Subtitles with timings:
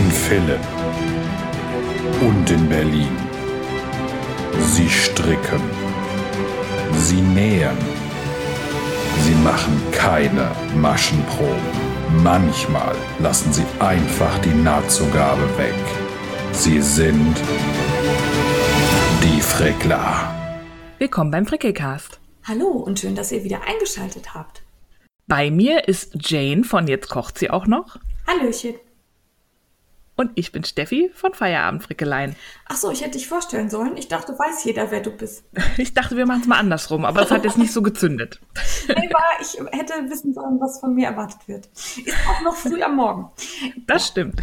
[0.00, 0.66] In Philipp
[2.22, 3.14] und in Berlin.
[4.58, 5.60] Sie stricken.
[6.94, 7.76] Sie nähen.
[9.24, 11.70] Sie machen keine Maschenproben.
[12.22, 15.84] Manchmal lassen sie einfach die Nahtzugabe weg.
[16.52, 17.36] Sie sind
[19.22, 20.34] die Frickler.
[20.98, 22.20] Willkommen beim Frickelcast.
[22.44, 24.62] Hallo und schön, dass ihr wieder eingeschaltet habt.
[25.26, 27.98] Bei mir ist Jane von Jetzt kocht sie auch noch.
[28.26, 28.76] Hallöchen.
[30.16, 32.36] Und ich bin Steffi von Feierabendfrickeleien.
[32.66, 33.96] Ach so, ich hätte dich vorstellen sollen.
[33.96, 35.44] Ich dachte, weiß jeder, wer du bist.
[35.78, 38.40] Ich dachte, wir machen es mal andersrum, aber es hat jetzt nicht so gezündet.
[38.88, 41.66] Nee, war, ich hätte wissen sollen, was von mir erwartet wird.
[41.66, 43.30] Ist auch noch früh am Morgen.
[43.86, 44.40] Das stimmt.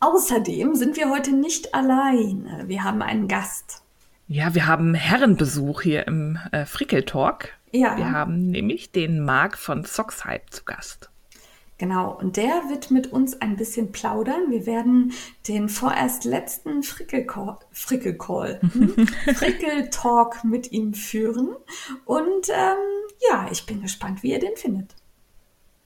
[0.00, 2.64] Außerdem sind wir heute nicht alleine.
[2.66, 3.82] Wir haben einen Gast.
[4.26, 7.50] Ja, wir haben Herrenbesuch hier im äh, Frickeltalk.
[7.70, 7.96] Ja.
[7.96, 11.11] Wir haben nämlich den Marc von Sockshype zu Gast.
[11.82, 14.52] Genau, und der wird mit uns ein bisschen plaudern.
[14.52, 15.12] Wir werden
[15.48, 19.08] den vorerst letzten Frickelcall, Frickelcall, hm?
[19.34, 21.56] Frickeltalk mit ihm führen.
[22.04, 22.76] Und ähm,
[23.28, 24.94] ja, ich bin gespannt, wie ihr den findet.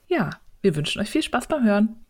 [0.05, 0.29] Ja,
[0.61, 2.05] wir wünschen euch viel Spaß beim Hören.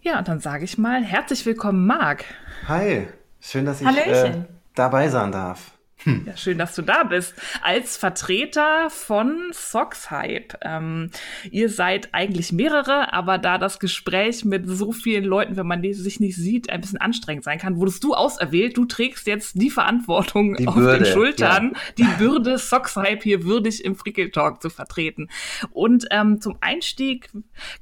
[0.00, 2.24] Ja, und dann sage ich mal herzlich willkommen, Marc.
[2.68, 3.06] Hi,
[3.38, 5.77] schön, dass ich äh, dabei sein darf.
[6.04, 7.34] Ja, schön, dass du da bist.
[7.62, 10.56] Als Vertreter von Sockshype.
[10.62, 11.10] Ähm,
[11.50, 16.20] ihr seid eigentlich mehrere, aber da das Gespräch mit so vielen Leuten, wenn man sich
[16.20, 18.76] nicht sieht, ein bisschen anstrengend sein kann, wurdest du auserwählt.
[18.76, 23.84] Du trägst jetzt die Verantwortung Die auf Bürde, den Schultern, die Bürde Sockshype hier würdig
[23.84, 25.28] im Frickeltalk zu vertreten.
[25.70, 27.30] Und ähm, zum Einstieg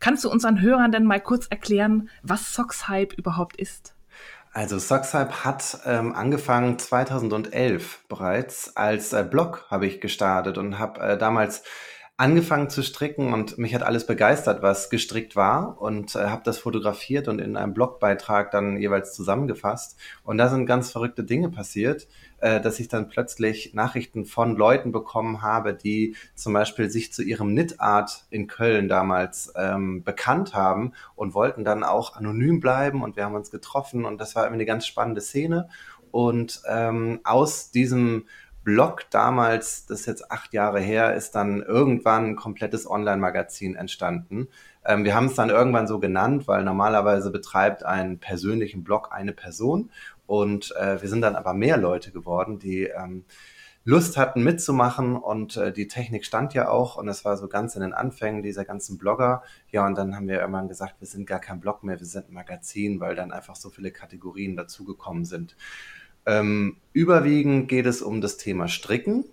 [0.01, 3.96] kannst du unseren Hörern denn mal kurz erklären, was Sockshype überhaupt ist?
[4.57, 8.75] Also Sockshype hat ähm, angefangen 2011 bereits.
[8.75, 11.63] Als äh, Blog habe ich gestartet und habe äh, damals
[12.17, 16.57] angefangen zu stricken und mich hat alles begeistert, was gestrickt war und äh, habe das
[16.57, 19.99] fotografiert und in einem Blogbeitrag dann jeweils zusammengefasst.
[20.25, 24.93] Und da sind ganz verrückte Dinge passiert, äh, dass ich dann plötzlich Nachrichten von Leuten
[24.93, 30.93] bekommen habe, die zum Beispiel sich zu ihrem Knit-Art in Köln damals ähm, bekannt haben
[31.15, 34.63] und wollten dann auch anonym bleiben und wir haben uns getroffen und das war irgendwie
[34.63, 35.69] eine ganz spannende Szene.
[36.11, 38.27] Und ähm, aus diesem
[38.67, 44.49] Blog damals, das ist jetzt acht Jahre her, ist dann irgendwann ein komplettes Online-Magazin entstanden.
[44.85, 49.33] Ähm, wir haben es dann irgendwann so genannt, weil normalerweise betreibt einen persönlichen Blog eine
[49.33, 49.91] Person
[50.27, 53.25] und äh, wir sind dann aber mehr Leute geworden, die ähm,
[53.89, 57.77] Lust hatten mitzumachen und äh, die Technik stand ja auch und es war so ganz
[57.77, 59.45] in den Anfängen dieser ganzen Blogger.
[59.71, 62.29] Ja, und dann haben wir irgendwann gesagt, wir sind gar kein Blog mehr, wir sind
[62.29, 65.57] ein Magazin, weil dann einfach so viele Kategorien dazugekommen sind.
[66.27, 69.25] Ähm, überwiegend geht es um das Thema Stricken.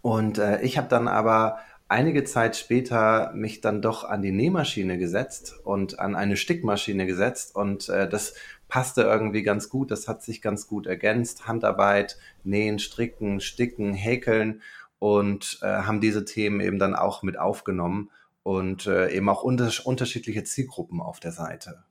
[0.00, 4.96] Und äh, ich habe dann aber einige Zeit später mich dann doch an die Nähmaschine
[4.96, 7.54] gesetzt und an eine Stickmaschine gesetzt.
[7.54, 8.34] Und äh, das
[8.68, 9.90] passte irgendwie ganz gut.
[9.90, 11.46] Das hat sich ganz gut ergänzt.
[11.46, 14.62] Handarbeit, Nähen, Stricken, Sticken, Häkeln
[14.98, 18.10] und äh, haben diese Themen eben dann auch mit aufgenommen
[18.42, 21.84] und äh, eben auch unter unterschiedliche Zielgruppen auf der Seite.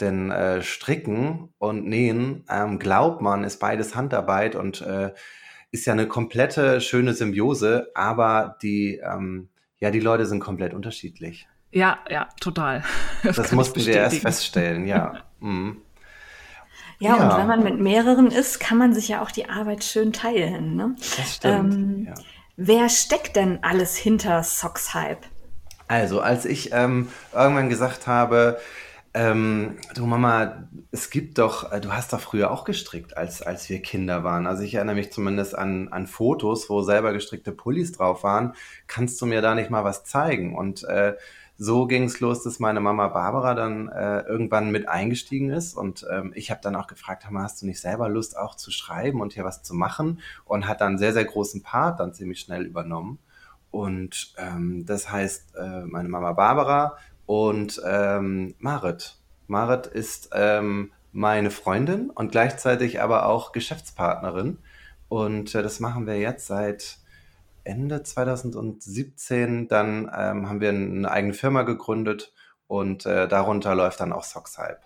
[0.00, 5.12] Denn äh, Stricken und Nähen, ähm, glaubt man, ist beides Handarbeit und äh,
[5.70, 11.46] ist ja eine komplette schöne Symbiose, aber die, ähm, ja, die Leute sind komplett unterschiedlich.
[11.70, 12.82] Ja, ja, total.
[13.22, 15.24] Das, ich mussten wir erst feststellen, ja.
[15.40, 15.76] Mhm.
[16.98, 17.28] Ja, Ja.
[17.30, 20.76] und wenn man mit mehreren ist, kann man sich ja auch die Arbeit schön teilen.
[20.76, 20.94] Ne?
[21.16, 21.74] Das stimmt.
[21.74, 22.14] Ähm, ja.
[22.56, 25.20] Wer steckt denn alles hinter Sockshype?
[25.88, 28.60] Also, als ich ähm, irgendwann gesagt habe,
[29.12, 33.68] ähm, du Mama, es gibt doch, äh, du hast doch früher auch gestrickt, als, als
[33.68, 34.46] wir Kinder waren.
[34.46, 38.54] Also ich erinnere mich zumindest an, an Fotos, wo selber gestrickte Pullis drauf waren.
[38.86, 40.54] Kannst du mir da nicht mal was zeigen?
[40.54, 41.14] Und äh,
[41.62, 45.76] so ging es los, dass meine Mama Barbara dann äh, irgendwann mit eingestiegen ist.
[45.76, 49.20] Und ähm, ich habe dann auch gefragt, hast du nicht selber Lust auch zu schreiben
[49.20, 50.20] und hier was zu machen?
[50.46, 53.18] Und hat dann sehr, sehr großen Part dann ziemlich schnell übernommen.
[53.70, 59.18] Und ähm, das heißt, äh, meine Mama Barbara und ähm, Marit.
[59.46, 64.56] Marit ist ähm, meine Freundin und gleichzeitig aber auch Geschäftspartnerin.
[65.10, 66.99] Und äh, das machen wir jetzt seit
[67.70, 69.68] Ende 2017.
[69.68, 72.32] Dann ähm, haben wir eine eigene Firma gegründet
[72.66, 74.80] und äh, darunter läuft dann auch Sockshype.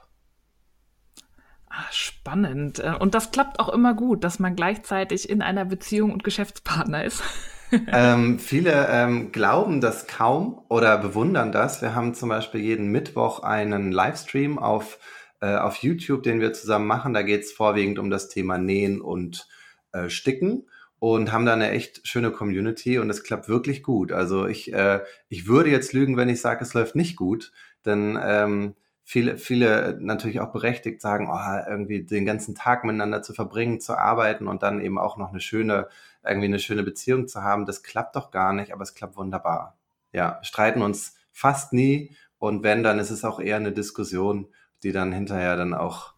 [1.69, 2.79] Ah, spannend.
[2.79, 7.05] Äh, Und das klappt auch immer gut, dass man gleichzeitig in einer Beziehung und Geschäftspartner
[7.05, 7.23] ist.
[7.93, 11.83] ähm, viele ähm, glauben das kaum oder bewundern das.
[11.83, 15.01] Wir haben zum Beispiel jeden Mittwoch einen Livestream auf,
[15.41, 17.13] äh, auf YouTube, den wir zusammen machen.
[17.13, 19.49] Da geht es vorwiegend um das Thema Nähen und
[19.93, 24.13] äh, Sticken und haben da eine echt schöne Community und es klappt wirklich gut.
[24.13, 27.53] Also ich, äh, ich würde jetzt lügen, wenn ich sage, es läuft nicht gut,
[27.85, 28.75] denn ähm,
[29.05, 33.99] viele, viele natürlich auch berechtigt sagen, oh, irgendwie den ganzen Tag miteinander zu verbringen, zu
[33.99, 35.89] arbeiten und dann eben auch noch eine schöne,
[36.25, 39.77] irgendwie eine schöne Beziehung zu haben, das klappt doch gar nicht, aber es klappt wunderbar.
[40.13, 44.49] Ja, streiten uns fast nie und wenn, dann ist es auch eher eine Diskussion,
[44.83, 46.15] die dann hinterher dann auch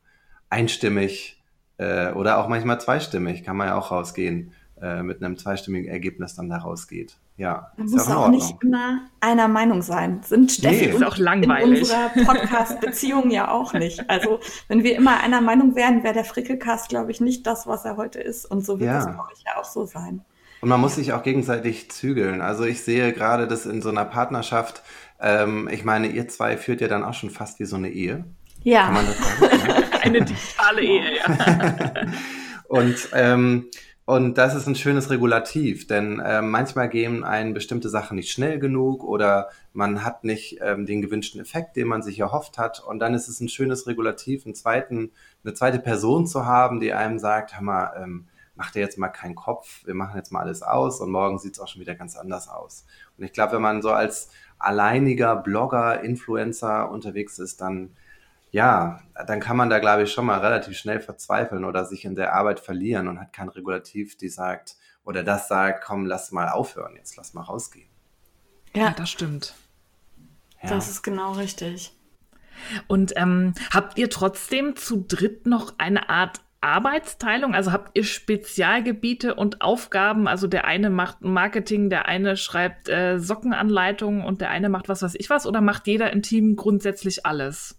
[0.48, 1.42] einstimmig
[1.78, 6.34] äh, oder auch manchmal zweistimmig, kann man ja auch rausgehen, äh, mit einem zweistimmigen Ergebnis
[6.34, 7.16] dann da rausgeht.
[7.38, 10.20] Ja, man muss auch, auch nicht immer einer Meinung sein.
[10.22, 11.64] Sind Steffi nee, und auch langweilig.
[11.64, 14.08] in unserer Podcast-Beziehung ja auch nicht.
[14.08, 17.84] Also wenn wir immer einer Meinung wären, wäre der Frickelcast, glaube ich, nicht das, was
[17.84, 18.44] er heute ist.
[18.44, 18.98] Und so wird ja.
[19.00, 20.22] es, glaube ich, ja auch so sein.
[20.60, 22.40] Und man muss sich auch gegenseitig zügeln.
[22.40, 24.82] Also ich sehe gerade das in so einer Partnerschaft.
[25.20, 28.24] Ähm, ich meine, ihr zwei führt ja dann auch schon fast wie so eine Ehe.
[28.62, 28.86] Ja.
[28.86, 29.84] Kann man das sagen?
[30.02, 31.90] eine digitale Ehe, ja.
[32.68, 33.66] und ähm,
[34.06, 38.60] und das ist ein schönes Regulativ, denn äh, manchmal gehen einen bestimmte Sachen nicht schnell
[38.60, 42.78] genug oder man hat nicht ähm, den gewünschten Effekt, den man sich erhofft hat.
[42.78, 45.10] Und dann ist es ein schönes Regulativ, einen zweiten,
[45.42, 49.08] eine zweite Person zu haben, die einem sagt, hör mal, ähm, mach dir jetzt mal
[49.08, 51.96] keinen Kopf, wir machen jetzt mal alles aus und morgen sieht es auch schon wieder
[51.96, 52.86] ganz anders aus.
[53.18, 54.30] Und ich glaube, wenn man so als
[54.60, 57.90] alleiniger Blogger, Influencer unterwegs ist, dann
[58.56, 62.14] ja, dann kann man da, glaube ich, schon mal relativ schnell verzweifeln oder sich in
[62.14, 66.48] der Arbeit verlieren und hat kein Regulativ, die sagt oder das sagt, komm, lass mal
[66.48, 67.90] aufhören, jetzt lass mal rausgehen.
[68.74, 69.52] Ja, das stimmt.
[70.62, 70.70] Ja.
[70.70, 71.92] Das ist genau richtig.
[72.86, 77.54] Und ähm, habt ihr trotzdem zu dritt noch eine Art Arbeitsteilung?
[77.54, 80.26] Also habt ihr Spezialgebiete und Aufgaben?
[80.26, 85.02] Also der eine macht Marketing, der eine schreibt äh, Sockenanleitungen und der eine macht was
[85.02, 85.46] weiß ich was?
[85.46, 87.76] Oder macht jeder im Team grundsätzlich alles?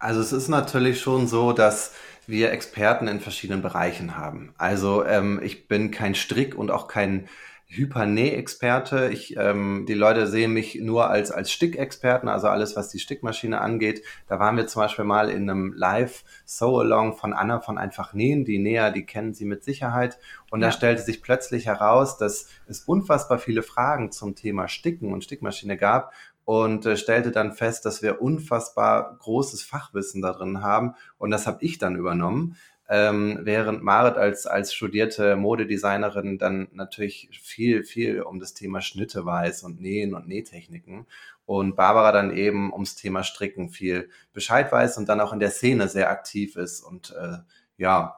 [0.00, 1.92] Also es ist natürlich schon so, dass
[2.26, 4.54] wir Experten in verschiedenen Bereichen haben.
[4.56, 7.28] Also ähm, ich bin kein Strick und auch kein
[7.66, 9.10] Hypernäh-Experte.
[9.12, 13.60] Ich, ähm, die Leute sehen mich nur als, als Stickexperten, also alles, was die Stickmaschine
[13.60, 14.02] angeht.
[14.26, 18.44] Da waren wir zum Beispiel mal in einem Live-So-Along von Anna von Einfach Nähen.
[18.44, 20.18] Die Näher, die kennen sie mit Sicherheit.
[20.50, 20.68] Und ja.
[20.68, 25.76] da stellte sich plötzlich heraus, dass es unfassbar viele Fragen zum Thema Sticken und Stickmaschine
[25.76, 26.12] gab
[26.50, 30.96] und äh, stellte dann fest, dass wir unfassbar großes Fachwissen da drin haben.
[31.16, 32.56] Und das habe ich dann übernommen.
[32.88, 39.24] Ähm, während Marit als, als studierte Modedesignerin dann natürlich viel, viel um das Thema Schnitte
[39.24, 41.06] weiß und Nähen und Nähtechniken.
[41.46, 45.52] Und Barbara dann eben ums Thema Stricken viel Bescheid weiß und dann auch in der
[45.52, 47.38] Szene sehr aktiv ist und äh,
[47.76, 48.16] ja,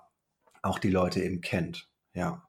[0.62, 1.86] auch die Leute eben kennt.
[2.14, 2.48] Ja.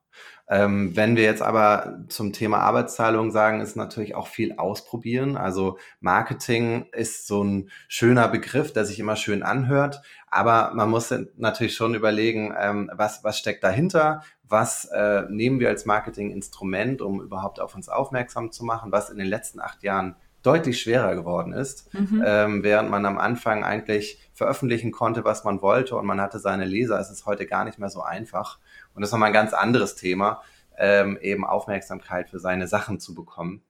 [0.50, 5.38] Ähm, wenn wir jetzt aber zum Thema Arbeitsteilung sagen, ist natürlich auch viel ausprobieren.
[5.38, 10.02] Also Marketing ist so ein schöner Begriff, der sich immer schön anhört.
[10.28, 14.24] Aber man muss natürlich schon überlegen, ähm, was, was steckt dahinter?
[14.44, 19.18] Was äh, nehmen wir als Marketinginstrument, um überhaupt auf uns aufmerksam zu machen, was in
[19.18, 22.22] den letzten acht Jahren deutlich schwerer geworden ist, mhm.
[22.26, 26.66] ähm, während man am Anfang eigentlich veröffentlichen konnte, was man wollte und man hatte seine
[26.66, 28.60] Leser, ist es heute gar nicht mehr so einfach.
[28.94, 30.42] Und das ist nochmal ein ganz anderes Thema,
[30.78, 33.62] ähm, eben Aufmerksamkeit für seine Sachen zu bekommen.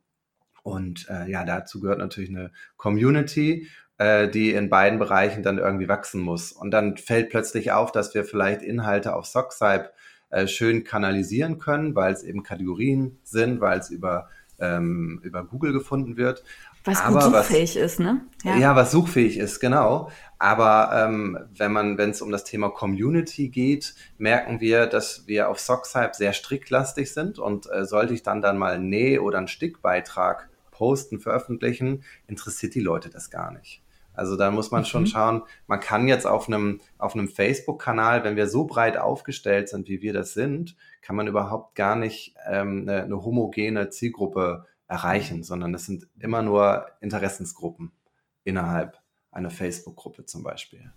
[0.63, 3.67] Und äh, ja, dazu gehört natürlich eine Community,
[3.97, 6.51] äh, die in beiden Bereichen dann irgendwie wachsen muss.
[6.51, 9.91] Und dann fällt plötzlich auf, dass wir vielleicht Inhalte auf Socksype
[10.29, 14.29] äh, schön kanalisieren können, weil es eben Kategorien sind, weil es über,
[14.63, 16.43] ähm, über Google gefunden wird.
[16.85, 18.21] Was Aber gut suchfähig was, ist, ne?
[18.43, 18.57] Ja.
[18.57, 18.75] ja.
[18.75, 20.09] was suchfähig ist, genau.
[20.39, 25.49] Aber ähm, wenn man, wenn es um das Thema Community geht, merken wir, dass wir
[25.49, 29.37] auf Sockshype sehr stricklastig sind und äh, sollte ich dann dann mal einen Näh- oder
[29.37, 33.82] einen Stickbeitrag posten, veröffentlichen, interessiert die Leute das gar nicht.
[34.13, 34.85] Also da muss man mhm.
[34.85, 39.69] schon schauen, man kann jetzt auf einem, auf einem Facebook-Kanal, wenn wir so breit aufgestellt
[39.69, 44.65] sind, wie wir das sind, kann man überhaupt gar nicht ähm, eine, eine homogene Zielgruppe
[44.87, 47.91] erreichen, sondern das sind immer nur Interessensgruppen
[48.43, 48.99] innerhalb
[49.31, 50.91] eine Facebook-Gruppe zum Beispiel.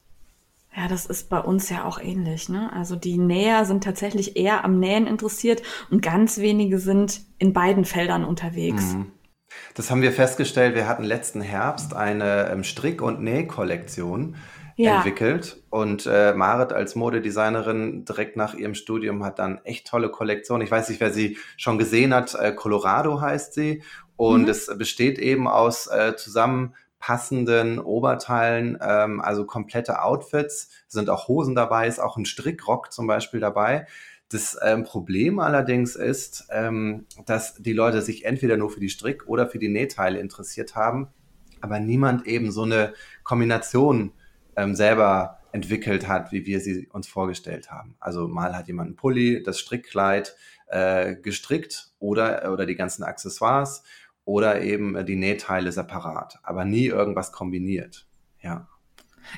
[0.76, 2.50] Ja, das ist bei uns ja auch ähnlich.
[2.50, 2.70] Ne?
[2.70, 7.86] Also die Näher sind tatsächlich eher am Nähen interessiert und ganz wenige sind in beiden
[7.86, 8.92] Feldern unterwegs.
[8.92, 9.12] Mhm.
[9.74, 10.74] Das haben wir festgestellt.
[10.74, 14.36] Wir hatten letzten Herbst eine ähm, Strick- und Nähkollektion
[14.76, 14.96] ja.
[14.96, 15.62] entwickelt.
[15.70, 20.60] Und äh, Marit als Modedesignerin direkt nach ihrem Studium hat dann echt tolle Kollektion.
[20.60, 22.34] Ich weiß nicht, wer sie schon gesehen hat.
[22.34, 23.82] Äh, Colorado heißt sie.
[24.16, 24.48] Und mhm.
[24.48, 31.54] es besteht eben aus äh, zusammen passenden Oberteilen, ähm, also komplette Outfits, sind auch Hosen
[31.54, 33.86] dabei, ist auch ein Strickrock zum Beispiel dabei.
[34.28, 39.28] Das ähm, Problem allerdings ist, ähm, dass die Leute sich entweder nur für die Strick-
[39.28, 41.08] oder für die Nähteile interessiert haben,
[41.60, 42.92] aber niemand eben so eine
[43.22, 44.12] Kombination
[44.56, 47.94] ähm, selber entwickelt hat, wie wir sie uns vorgestellt haben.
[48.00, 53.84] Also mal hat jemand einen Pulli, das Strickkleid äh, gestrickt oder, oder die ganzen Accessoires
[54.24, 58.06] oder eben äh, die Nähteile separat, aber nie irgendwas kombiniert.
[58.42, 58.68] Ja.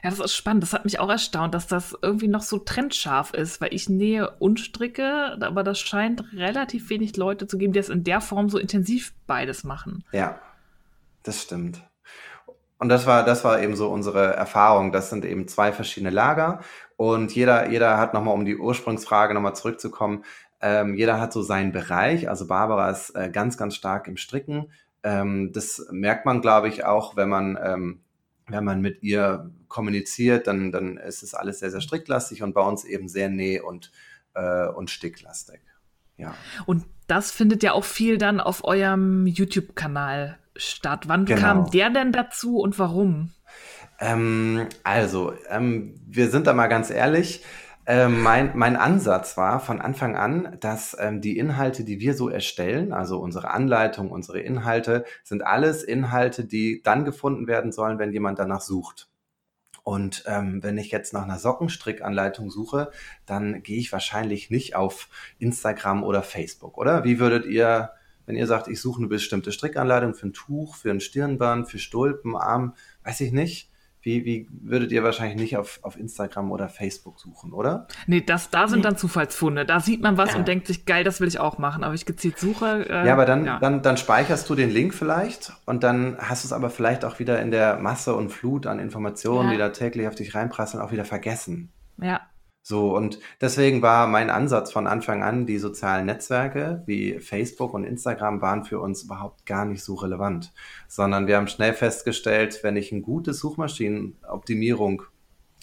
[0.02, 0.62] Ja, das ist spannend.
[0.62, 4.30] Das hat mich auch erstaunt, dass das irgendwie noch so trendscharf ist, weil ich nähe
[4.38, 8.48] und stricke, aber das scheint relativ wenig Leute zu geben, die es in der Form
[8.48, 10.04] so intensiv beides machen.
[10.12, 10.38] Ja,
[11.22, 11.82] das stimmt.
[12.78, 14.92] Und das war, das war eben so unsere Erfahrung.
[14.92, 16.60] Das sind eben zwei verschiedene Lager
[16.96, 20.24] und jeder, jeder hat nochmal, um die Ursprungsfrage nochmal zurückzukommen,
[20.60, 22.28] ähm, jeder hat so seinen Bereich.
[22.28, 24.72] Also Barbara ist äh, ganz, ganz stark im Stricken.
[25.02, 28.00] Ähm, das merkt man, glaube ich, auch, wenn man, ähm,
[28.48, 32.62] wenn man mit ihr kommuniziert, dann, dann ist es alles sehr, sehr stricklastig und bei
[32.62, 33.92] uns eben sehr näh- und,
[34.34, 35.60] äh, und sticklastig.
[36.16, 36.34] Ja.
[36.66, 41.08] Und das findet ja auch viel dann auf eurem YouTube-Kanal statt.
[41.08, 41.40] Wann Genau.
[41.40, 43.32] kam der denn dazu und warum?
[44.00, 47.44] Ähm, also, ähm, wir sind da mal ganz ehrlich.
[47.90, 52.28] Ähm, mein, mein Ansatz war von Anfang an, dass ähm, die Inhalte, die wir so
[52.28, 58.12] erstellen, also unsere Anleitung, unsere Inhalte, sind alles Inhalte, die dann gefunden werden sollen, wenn
[58.12, 59.08] jemand danach sucht.
[59.84, 62.90] Und ähm, wenn ich jetzt nach einer Sockenstrickanleitung suche,
[63.24, 67.04] dann gehe ich wahrscheinlich nicht auf Instagram oder Facebook, oder?
[67.04, 67.92] Wie würdet ihr,
[68.26, 71.78] wenn ihr sagt, ich suche eine bestimmte Strickanleitung für ein Tuch, für ein Stirnband, für
[71.78, 73.70] Stulpen, Arm, weiß ich nicht.
[74.08, 77.86] Wie, wie würdet ihr wahrscheinlich nicht auf, auf Instagram oder Facebook suchen, oder?
[78.06, 79.66] Nee, das, da sind dann Zufallsfunde.
[79.66, 80.38] Da sieht man was Ja.
[80.38, 81.84] und denkt sich, geil, das will ich auch machen.
[81.84, 82.86] Aber ich gezielt suche.
[82.88, 83.58] Äh, Ja, aber dann, ja.
[83.58, 87.18] Dann, dann speicherst du den Link vielleicht und dann hast du es aber vielleicht auch
[87.18, 89.52] wieder in der Masse und Flut an Informationen, Ja.
[89.52, 91.70] die da täglich auf dich reinprasseln, auch wieder vergessen.
[92.00, 92.22] ja.
[92.62, 97.84] So, und deswegen war mein Ansatz von Anfang an, die sozialen Netzwerke wie Facebook und
[97.84, 100.52] Instagram waren für uns überhaupt gar nicht so relevant,
[100.86, 105.02] sondern wir haben schnell festgestellt, wenn ich eine gute Suchmaschinenoptimierung,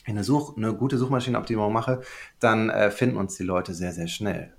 [0.05, 2.01] eine, Such, eine gute Suchmaschinenoptimierung mache,
[2.39, 4.55] dann äh, finden uns die Leute sehr, sehr schnell.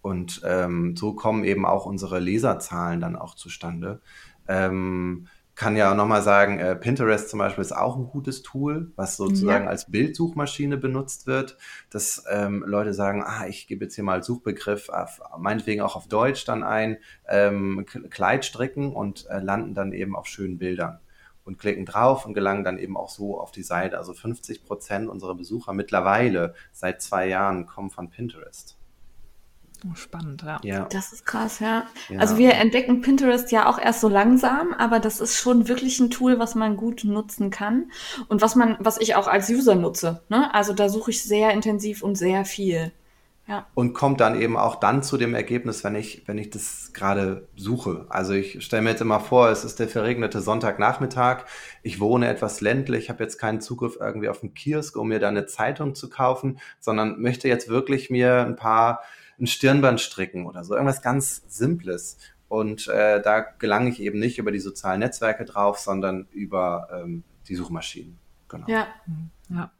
[0.00, 4.00] Und ähm, so kommen eben auch unsere Leserzahlen dann auch zustande.
[4.46, 5.26] Ähm,
[5.58, 9.16] kann ja auch nochmal sagen, äh, Pinterest zum Beispiel ist auch ein gutes Tool, was
[9.16, 9.70] sozusagen Ja.
[9.70, 11.58] als Bildsuchmaschine benutzt wird,
[11.90, 16.06] dass ähm, Leute sagen, ah, ich gebe jetzt hier mal Suchbegriff, auf, meinetwegen auch auf
[16.06, 16.98] Deutsch dann ein,
[17.28, 21.00] ähm, Kleid stricken und äh, landen dann eben auf schönen Bildern
[21.42, 23.98] und klicken drauf und gelangen dann eben auch so auf die Seite.
[23.98, 28.77] Also 50 Prozent unserer Besucher mittlerweile seit zwei Jahren kommen von Pinterest.
[29.84, 30.60] Oh, spannend, ja.
[30.64, 30.88] Ja.
[30.90, 31.86] Das ist krass, ja.
[32.08, 32.18] Ja.
[32.18, 36.10] Also wir entdecken Pinterest ja auch erst so langsam, aber das ist schon wirklich ein
[36.10, 37.90] Tool, was man gut nutzen kann
[38.28, 40.22] und was man, was ich auch als User nutze.
[40.28, 40.52] Ne?
[40.52, 42.92] Also da suche ich sehr intensiv und sehr viel.
[43.48, 43.66] Ja.
[43.72, 47.48] und kommt dann eben auch dann zu dem Ergebnis, wenn ich, wenn ich das gerade
[47.56, 48.04] suche.
[48.10, 51.44] Also ich stelle mir jetzt immer vor, es ist der verregnete Sonntagnachmittag,
[51.82, 55.28] ich wohne etwas ländlich, habe jetzt keinen Zugriff irgendwie auf einen Kiosk, um mir da
[55.28, 59.00] eine Zeitung zu kaufen, sondern möchte jetzt wirklich mir ein paar,
[59.40, 62.18] ein Stirnband stricken oder so, irgendwas ganz Simples.
[62.48, 67.24] Und äh, da gelange ich eben nicht über die sozialen Netzwerke drauf, sondern über ähm,
[67.46, 68.18] die Suchmaschinen.
[68.48, 68.66] Genau.
[68.68, 68.86] Ja.
[69.50, 69.70] Ja.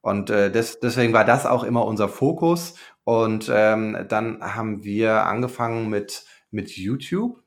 [0.00, 2.74] Und äh, des, deswegen war das auch immer unser Fokus.
[3.04, 7.42] Und ähm, dann haben wir angefangen mit, mit YouTube.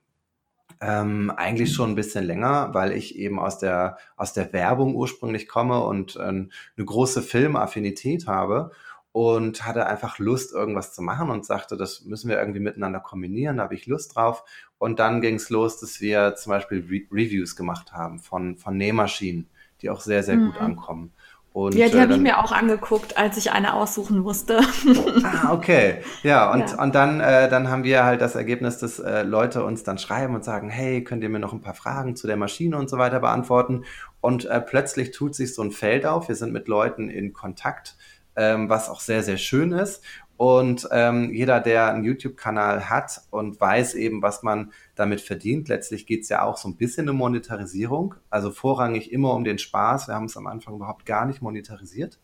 [0.82, 5.48] Ähm, eigentlich schon ein bisschen länger, weil ich eben aus der, aus der Werbung ursprünglich
[5.48, 8.72] komme und ähm, eine große Filmaffinität habe
[9.20, 13.58] und hatte einfach Lust, irgendwas zu machen und sagte, das müssen wir irgendwie miteinander kombinieren,
[13.58, 14.46] da habe ich Lust drauf.
[14.78, 18.78] Und dann ging es los, dass wir zum Beispiel Re Reviews gemacht haben von, von
[18.78, 19.50] Nähmaschinen,
[19.82, 20.62] die auch sehr, sehr gut Mhm.
[20.62, 21.12] ankommen.
[21.52, 24.62] Und, Ja, die äh, habe ich mir auch angeguckt, als ich eine aussuchen musste.
[25.26, 25.96] Ah, okay.
[26.24, 26.82] Ja, und, Ja.
[26.82, 30.34] und dann, äh, dann haben wir halt das Ergebnis, dass äh, Leute uns dann schreiben
[30.34, 32.98] und sagen, hey, könnt ihr mir noch ein paar Fragen zu der Maschine und so
[32.98, 33.84] weiter beantworten?
[34.22, 36.30] Und äh, plötzlich tut sich so ein Feld auf.
[36.30, 37.98] Wir sind mit Leuten in Kontakt,
[38.40, 40.02] ähm, was auch sehr, sehr schön ist.
[40.38, 46.06] Und ähm, jeder, der einen YouTube-Kanal hat und weiß eben, was man damit verdient, letztlich
[46.06, 48.16] geht es ja auch so ein bisschen um Monetarisierung.
[48.30, 50.08] Also vorrangig immer um den Spaß.
[50.08, 52.20] Wir haben es am Anfang überhaupt gar nicht monetarisiert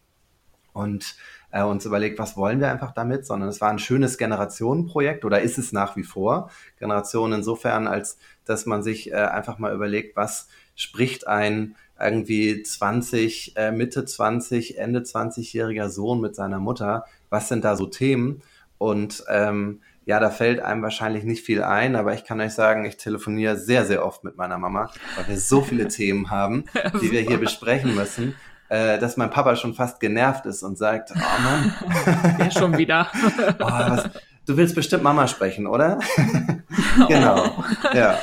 [0.71, 1.17] und
[1.51, 5.41] äh, uns überlegt, was wollen wir einfach damit, sondern es war ein schönes Generationenprojekt oder
[5.41, 6.49] ist es nach wie vor.
[6.79, 13.53] Generation insofern, als dass man sich äh, einfach mal überlegt, was spricht ein irgendwie 20,
[13.55, 18.41] äh, Mitte 20, Ende 20-jähriger Sohn mit seiner Mutter, was sind da so Themen?
[18.77, 22.85] Und ähm, ja, da fällt einem wahrscheinlich nicht viel ein, aber ich kann euch sagen,
[22.85, 26.65] ich telefoniere sehr, sehr oft mit meiner Mama, weil wir so viele Themen haben,
[27.01, 28.35] die wir hier besprechen müssen,
[28.69, 31.73] äh, dass mein Papa schon fast genervt ist und sagt, oh Mann,
[32.39, 33.07] Ja, schon wieder.
[33.59, 34.09] oh, was,
[34.45, 35.99] du willst bestimmt Mama sprechen, oder?
[37.07, 38.19] genau, ja.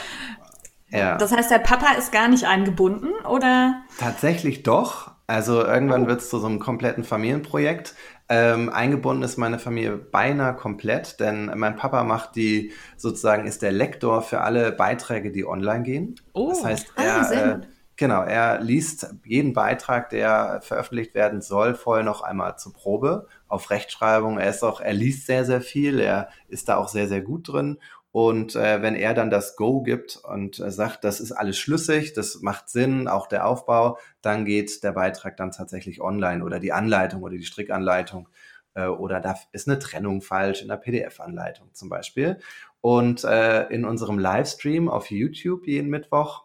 [0.92, 3.82] Ja, Das heißt, der Papa ist gar nicht eingebunden, oder?
[3.98, 5.10] tatsächlich doch.
[5.26, 7.94] Also irgendwann wird es zu so einem kompletten Familienprojekt.
[8.28, 13.72] Ähm, eingebunden ist meine Familie beinahe komplett, denn mein Papa macht die, sozusagen ist der
[13.72, 16.14] Lektor für alle Beiträge, die online gehen.
[16.34, 16.50] Oh.
[16.50, 17.60] das heißt, Ah, er, äh.
[17.96, 23.70] Genau, er liest jeden Beitrag, der veröffentlicht werden soll, vorher noch einmal zur Probe auf
[23.70, 24.38] Rechtschreibung.
[24.38, 27.48] Er ist auch, er liest sehr, sehr viel, er ist da auch sehr, sehr gut
[27.48, 27.78] drin.
[28.12, 32.12] Und äh, wenn er dann das Go gibt und äh, sagt, das ist alles schlüssig,
[32.12, 36.72] das macht Sinn, auch der Aufbau, dann geht der Beitrag dann tatsächlich online oder die
[36.72, 38.28] Anleitung oder die Strickanleitung
[38.74, 42.38] äh, oder da ist eine Trennung falsch in der PDF-Anleitung zum Beispiel.
[42.82, 46.44] Und äh, in unserem Livestream auf YouTube jeden Mittwoch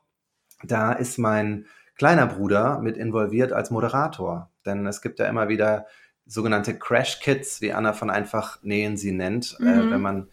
[0.64, 4.52] da ist mein kleiner Bruder mit involviert als Moderator.
[4.66, 5.88] Denn es gibt ja immer wieder
[6.26, 9.70] sogenannte Crash Kits, wie Anna von Einfach Nähen sie nennt, äh, mhm.
[9.70, 10.28] äh, wenn man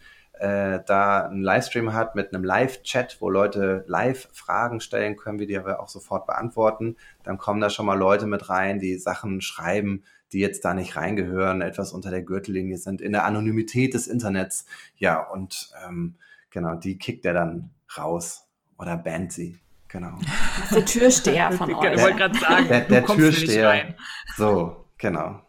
[0.45, 5.47] äh, da einen Livestream hat mit einem Live-Chat, wo Leute live Fragen stellen können, wie
[5.47, 9.41] die aber auch sofort beantworten, dann kommen da schon mal Leute mit rein, die Sachen
[9.41, 14.07] schreiben, die jetzt da nicht reingehören, etwas unter der Gürtellinie sind, in der Anonymität des
[14.07, 14.67] Internets.
[14.97, 16.17] Ja, und ähm,
[16.51, 18.47] genau, die kickt er dann raus
[18.79, 19.59] oder bannt sie.
[19.89, 20.19] Genau.
[20.21, 21.95] Das ist der Türsteher von euch.
[21.95, 23.95] Ich wollte gerade sagen, der, der Türsteher.
[24.37, 25.41] So, genau.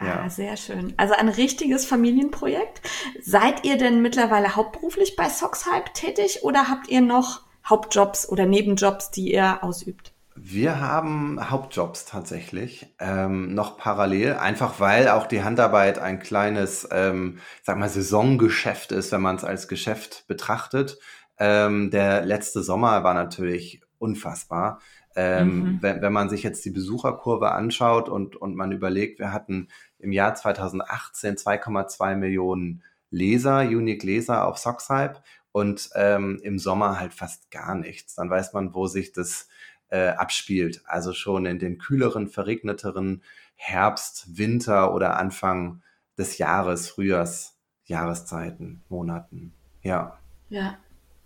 [0.00, 0.24] Ja.
[0.24, 0.92] Ah, sehr schön.
[0.96, 2.82] Also ein richtiges Familienprojekt.
[3.22, 9.10] Seid ihr denn mittlerweile hauptberuflich bei Sockshype tätig oder habt ihr noch Hauptjobs oder Nebenjobs,
[9.10, 10.12] die ihr ausübt?
[10.36, 17.38] Wir haben Hauptjobs tatsächlich ähm, noch parallel, einfach weil auch die Handarbeit ein kleines, ähm,
[17.62, 20.98] sag mal, Saisongeschäft ist, wenn man es als Geschäft betrachtet.
[21.38, 24.80] Ähm, der letzte Sommer war natürlich unfassbar.
[25.16, 25.78] Ähm, mhm.
[25.80, 29.68] wenn, wenn man sich jetzt die Besucherkurve anschaut und, und man überlegt, wir hatten
[29.98, 37.14] im Jahr 2018 2,2 Millionen Leser, Unique Leser auf Sockshype und ähm, im Sommer halt
[37.14, 38.16] fast gar nichts.
[38.16, 39.48] Dann weiß man, wo sich das
[39.88, 40.82] äh, abspielt.
[40.86, 43.22] Also schon in den kühleren, verregneteren
[43.54, 45.82] Herbst, Winter oder Anfang
[46.18, 49.54] des Jahres, Frühjahrs, Jahreszeiten, Monaten.
[49.82, 50.18] Ja.
[50.48, 50.76] Ja,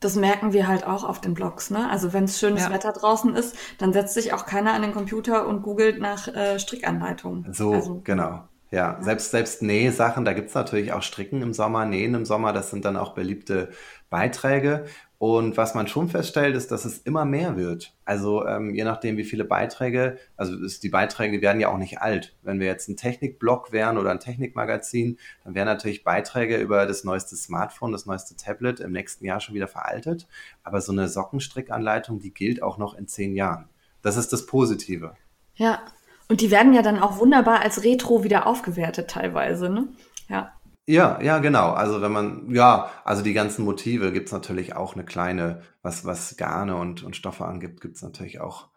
[0.00, 1.70] das merken wir halt auch auf den Blogs.
[1.70, 1.88] Ne?
[1.90, 2.72] Also wenn es schönes ja.
[2.72, 6.58] Wetter draußen ist, dann setzt sich auch keiner an den Computer und googelt nach äh,
[6.58, 7.52] Strickanleitungen.
[7.52, 8.22] So, also, genau.
[8.22, 12.52] Ja, ja, selbst, selbst Nähsachen, da gibt's natürlich auch Stricken im Sommer, Nähen im Sommer,
[12.52, 13.70] das sind dann auch beliebte
[14.10, 14.84] Beiträge.
[15.18, 17.92] Und was man schon feststellt, ist, dass es immer mehr wird.
[18.04, 22.00] Also ähm, je nachdem, wie viele Beiträge, also ist, die Beiträge werden ja auch nicht
[22.00, 22.36] alt.
[22.42, 27.02] Wenn wir jetzt ein Technikblog wären oder ein Technikmagazin, dann wären natürlich Beiträge über das
[27.02, 30.28] neueste Smartphone, das neueste Tablet im nächsten Jahr schon wieder veraltet.
[30.62, 33.68] Aber so eine Sockenstrickanleitung, die gilt auch noch in zehn Jahren.
[34.02, 35.16] Das ist das Positive.
[35.56, 35.82] Ja,
[36.28, 39.88] und die werden ja dann auch wunderbar als Retro wieder aufgewertet teilweise, ne?
[40.28, 40.52] Ja.
[40.88, 41.72] Ja, ja, genau.
[41.72, 46.38] Also wenn man, ja, also die ganzen Motive gibt's natürlich auch eine kleine, was, was
[46.38, 48.68] Garne und, und Stoffe angibt, gibt's natürlich auch,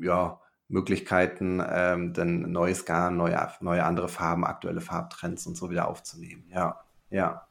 [0.00, 5.88] ja, Möglichkeiten, ähm, denn neues Garn, neue, neue andere Farben, aktuelle Farbtrends und so wieder
[5.88, 6.44] aufzunehmen.
[6.48, 7.48] Ja, ja.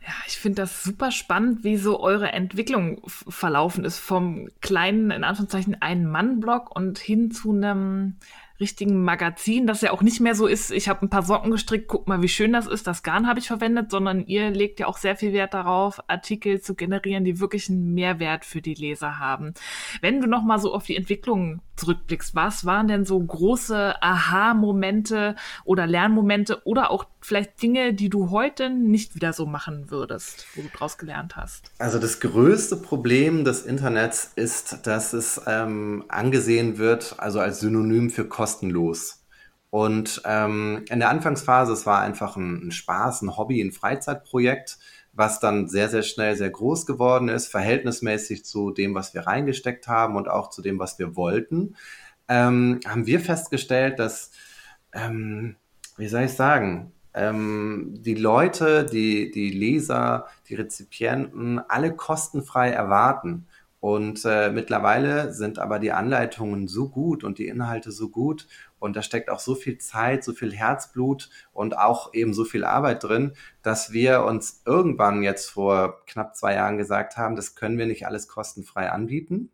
[0.00, 5.22] Ja, ich finde das super spannend, wie so eure Entwicklung verlaufen ist vom kleinen, in
[5.22, 8.16] Anführungszeichen, Ein-Mann-Blog und hin zu einem
[8.60, 11.88] richtigen Magazin, das ja auch nicht mehr so ist, ich habe ein paar Socken gestrickt,
[11.88, 14.86] guck mal, wie schön das ist, das Garn habe ich verwendet, sondern ihr legt ja
[14.86, 19.18] auch sehr viel Wert darauf, Artikel zu generieren, die wirklich einen Mehrwert für die Leser
[19.18, 19.54] haben.
[20.00, 25.36] Wenn du noch mal so auf die Entwicklung zurückblickst, was waren denn so große Aha-Momente
[25.64, 30.62] oder Lernmomente oder auch vielleicht Dinge, die du heute nicht wieder so machen würdest, wo
[30.62, 31.70] du draus gelernt hast?
[31.78, 38.10] Also das größte Problem des Internets ist, dass es ähm, angesehen wird, also als Synonym
[38.10, 39.24] für kostenlos.
[39.70, 44.78] Und ähm, in der Anfangsphase, es war einfach ein, ein Spaß, ein Hobby, ein Freizeitprojekt,
[45.12, 49.86] was dann sehr, sehr schnell sehr groß geworden ist, verhältnismäßig zu dem, was wir reingesteckt
[49.86, 51.76] haben und auch zu dem, was wir wollten,
[52.26, 54.32] ähm, haben wir festgestellt, dass,
[54.92, 55.54] ähm,
[55.96, 63.46] wie soll ich sagen, ähm, die Leute, die, die Leser, die Rezipienten alle kostenfrei erwarten.
[63.82, 68.46] Und äh, mittlerweile sind aber die Anleitungen so gut und die Inhalte so gut
[68.78, 72.62] und da steckt auch so viel Zeit, so viel Herzblut und auch eben so viel
[72.62, 77.76] Arbeit drin, dass wir uns irgendwann jetzt vor knapp zwei Jahren gesagt haben, das können
[77.76, 79.50] wir nicht alles kostenfrei anbieten.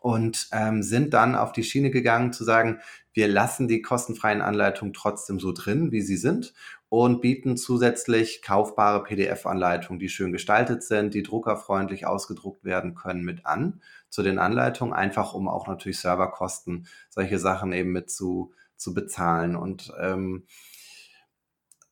[0.00, 2.80] Und ähm, sind dann auf die Schiene gegangen zu sagen,
[3.12, 6.54] wir lassen die kostenfreien Anleitungen trotzdem so drin, wie sie sind
[6.88, 13.44] und bieten zusätzlich kaufbare PDF-Anleitungen, die schön gestaltet sind, die druckerfreundlich ausgedruckt werden können, mit
[13.44, 18.94] an zu den Anleitungen, einfach um auch natürlich Serverkosten, solche Sachen eben mit zu, zu
[18.94, 19.54] bezahlen.
[19.54, 20.46] Und ähm,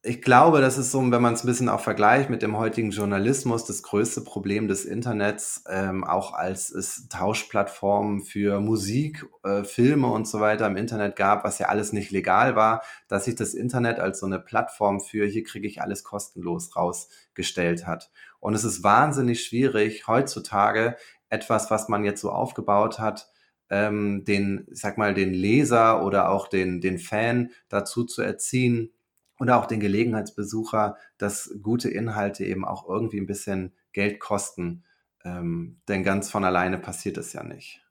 [0.03, 2.93] ich glaube, das ist so, wenn man es ein bisschen auch vergleicht mit dem heutigen
[2.93, 10.07] Journalismus, das größte Problem des Internets, ähm, auch als es Tauschplattformen für Musik, äh, Filme
[10.07, 13.53] und so weiter im Internet gab, was ja alles nicht legal war, dass sich das
[13.53, 18.11] Internet als so eine Plattform für hier kriege ich alles kostenlos rausgestellt hat.
[18.39, 20.97] Und es ist wahnsinnig schwierig, heutzutage
[21.31, 23.29] etwas, was man jetzt so aufgebaut hat,
[23.71, 28.93] ähm, den, ich sag mal, den Leser oder auch den, den Fan dazu zu erziehen
[29.39, 34.85] oder auch den Gelegenheitsbesucher, dass gute Inhalte eben auch irgendwie ein bisschen Geld kosten.
[35.25, 37.83] Ähm, denn ganz von alleine passiert es ja nicht.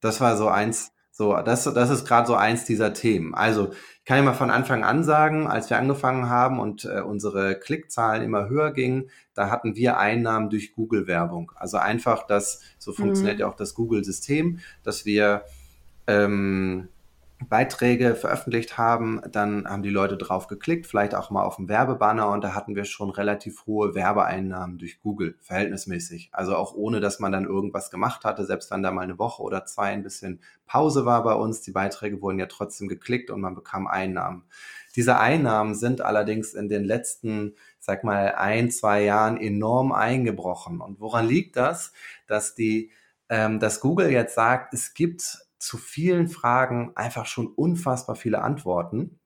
[0.00, 3.34] Das war so eins, so, das, das ist gerade so eins dieser Themen.
[3.34, 7.00] Also, ich kann ja mal von Anfang an sagen, als wir angefangen haben und äh,
[7.00, 11.52] unsere Klickzahlen immer höher gingen, da hatten wir Einnahmen durch Google-Werbung.
[11.54, 13.40] Also einfach das, so funktioniert mhm.
[13.40, 15.44] ja auch das Google-System, dass wir
[16.06, 16.88] ähm,
[17.48, 22.30] Beiträge veröffentlicht haben, dann haben die Leute drauf geklickt, vielleicht auch mal auf den Werbebanner
[22.30, 26.30] und da hatten wir schon relativ hohe Werbeeinnahmen durch Google, verhältnismäßig.
[26.32, 29.42] Also auch ohne, dass man dann irgendwas gemacht hatte, selbst wenn da mal eine Woche
[29.42, 33.40] oder zwei ein bisschen Pause war bei uns, die Beiträge wurden ja trotzdem geklickt und
[33.40, 34.44] man bekam Einnahmen.
[34.96, 40.80] Diese Einnahmen sind allerdings in den letzten, sag mal, ein, zwei Jahren enorm eingebrochen.
[40.80, 41.92] Und woran liegt das?
[42.28, 42.92] Dass die,
[43.28, 49.18] ähm, dass Google jetzt sagt, es gibt zu vielen Fragen einfach schon unfassbar viele Antworten.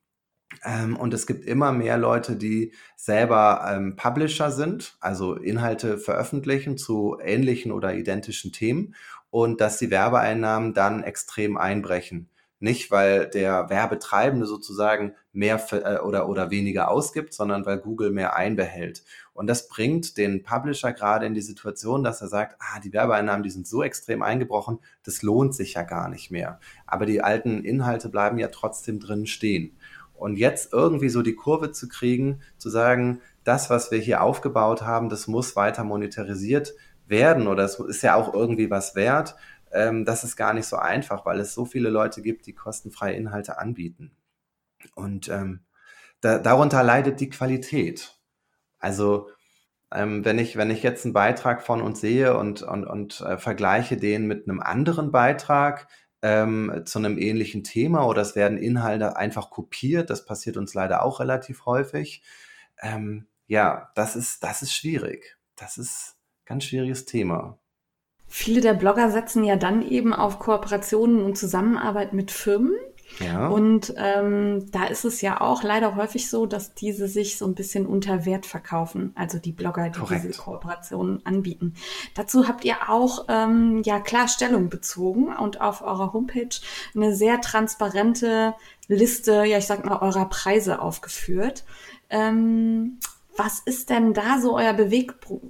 [0.65, 6.79] Ähm, und es gibt immer mehr Leute, die selber ähm, Publisher sind, also Inhalte veröffentlichen
[6.79, 8.95] zu ähnlichen oder identischen Themen
[9.31, 12.31] und dass die Werbeeinnahmen dann extrem einbrechen.
[12.61, 18.35] Nicht, weil der Werbetreibende sozusagen mehr äh, oder, oder weniger ausgibt, sondern weil Google mehr
[18.35, 19.05] einbehält.
[19.33, 23.45] Und das bringt den Publisher gerade in die Situation, dass er sagt, ah, die Werbeeinnahmen,
[23.45, 26.59] die sind so extrem eingebrochen, das lohnt sich ja gar nicht mehr.
[26.87, 29.77] Aber die alten Inhalte bleiben ja trotzdem drin stehen.
[30.15, 34.83] Und jetzt irgendwie so die Kurve zu kriegen, zu sagen, das, was wir hier aufgebaut
[34.83, 36.75] haben, das muss weiter monetarisiert
[37.07, 39.37] werden oder es ist ja auch irgendwie was wert
[39.73, 43.15] ähm, das ist gar nicht so einfach, weil es so viele Leute gibt, die kostenfreie
[43.15, 44.17] Inhalte anbieten.
[44.95, 45.61] Und ähm,
[46.21, 48.19] da, darunter leidet die Qualität.
[48.79, 49.29] Also
[49.93, 53.39] ähm, wenn, ich, wenn ich jetzt einen Beitrag von uns sehe und, und, und äh,
[53.39, 55.89] vergleiche den mit einem anderen Beitrag
[56.23, 61.03] ähm, zu einem ähnlichen Thema oder es werden Inhalte einfach kopiert, das passiert uns leider
[61.03, 62.23] auch relativ häufig.
[62.81, 65.39] Ähm, ja, das ist, das ist schwierig.
[65.57, 67.59] Das ist ein ganz schwieriges Thema.
[68.29, 72.75] Viele der Blogger setzen ja dann eben auf Kooperationen und Zusammenarbeit mit Firmen.
[73.21, 73.49] Ja.
[73.49, 77.55] Und ähm, da ist es ja auch leider häufig so, dass diese sich so ein
[77.55, 80.25] bisschen unter Wert verkaufen, also die Blogger, die Korrekt.
[80.25, 81.75] diese Kooperationen anbieten.
[82.15, 86.49] Dazu habt ihr auch ähm, ja klar Stellung bezogen und auf eurer Homepage
[86.95, 88.55] eine sehr transparente
[88.89, 91.65] Liste, ja ich sag mal, eurer Preise aufgeführt.
[92.11, 92.99] Ähm,
[93.37, 95.43] was ist denn da so euer Beweggrund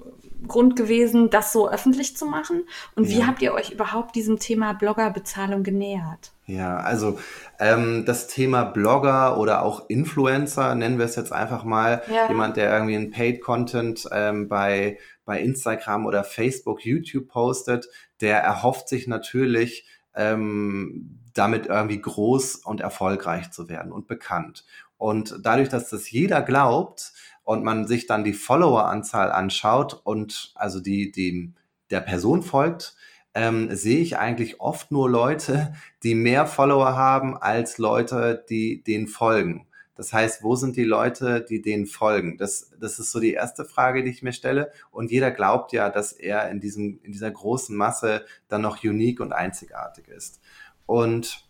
[0.46, 2.64] gewesen, das so öffentlich zu machen?
[2.94, 6.32] Und wie habt ihr euch überhaupt diesem Thema Bloggerbezahlung genähert?
[6.46, 7.18] Ja, also
[7.58, 12.28] ähm, das Thema Blogger oder auch Influencer, nennen wir es jetzt einfach mal, ja.
[12.28, 17.88] jemand, der irgendwie ein Paid-Content ähm, bei, bei Instagram oder Facebook, YouTube postet,
[18.20, 24.64] der erhofft sich natürlich, ähm, damit irgendwie groß und erfolgreich zu werden und bekannt.
[24.98, 27.12] Und dadurch, dass das jeder glaubt,
[27.48, 31.54] und man sich dann die Followeranzahl anschaut und also die, die
[31.88, 32.94] der Person folgt,
[33.32, 39.06] ähm, sehe ich eigentlich oft nur Leute, die mehr Follower haben als Leute, die denen
[39.06, 39.66] folgen.
[39.94, 42.36] Das heißt, wo sind die Leute, die denen folgen?
[42.36, 44.70] Das, das ist so die erste Frage, die ich mir stelle.
[44.90, 49.20] Und jeder glaubt ja, dass er in, diesem, in dieser großen Masse dann noch unique
[49.20, 50.42] und einzigartig ist.
[50.84, 51.47] Und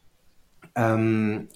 [0.79, 1.49] ähm,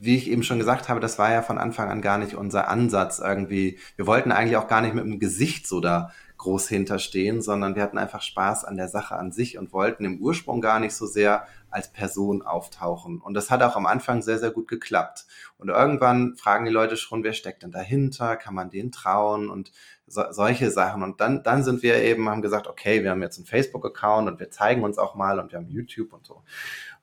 [0.00, 2.68] wie ich eben schon gesagt habe, das war ja von Anfang an gar nicht unser
[2.68, 3.78] Ansatz irgendwie.
[3.96, 7.82] Wir wollten eigentlich auch gar nicht mit dem Gesicht so da groß hinterstehen, sondern wir
[7.82, 11.06] hatten einfach Spaß an der Sache an sich und wollten im Ursprung gar nicht so
[11.06, 13.20] sehr als Person auftauchen.
[13.20, 15.26] Und das hat auch am Anfang sehr, sehr gut geklappt.
[15.58, 18.36] Und irgendwann fragen die Leute schon, wer steckt denn dahinter?
[18.36, 19.50] Kann man denen trauen?
[19.50, 19.70] Und
[20.06, 21.02] so, solche Sachen.
[21.02, 24.40] Und dann, dann sind wir eben, haben gesagt, okay, wir haben jetzt einen Facebook-Account und
[24.40, 26.42] wir zeigen uns auch mal und wir haben YouTube und so.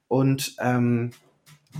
[0.07, 1.11] Und ähm,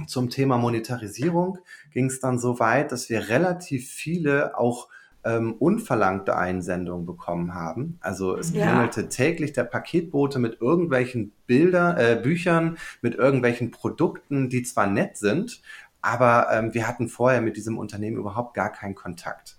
[0.07, 1.59] zum Thema Monetarisierung
[1.91, 4.87] ging es dann so weit, dass wir relativ viele auch
[5.23, 7.97] ähm, unverlangte Einsendungen bekommen haben.
[7.99, 8.65] Also es ja.
[8.65, 15.17] klingelte täglich der Paketbote mit irgendwelchen Bilder, äh, Büchern, mit irgendwelchen Produkten, die zwar nett
[15.17, 15.61] sind,
[16.01, 19.57] aber ähm, wir hatten vorher mit diesem Unternehmen überhaupt gar keinen Kontakt.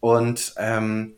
[0.00, 1.14] Und ähm,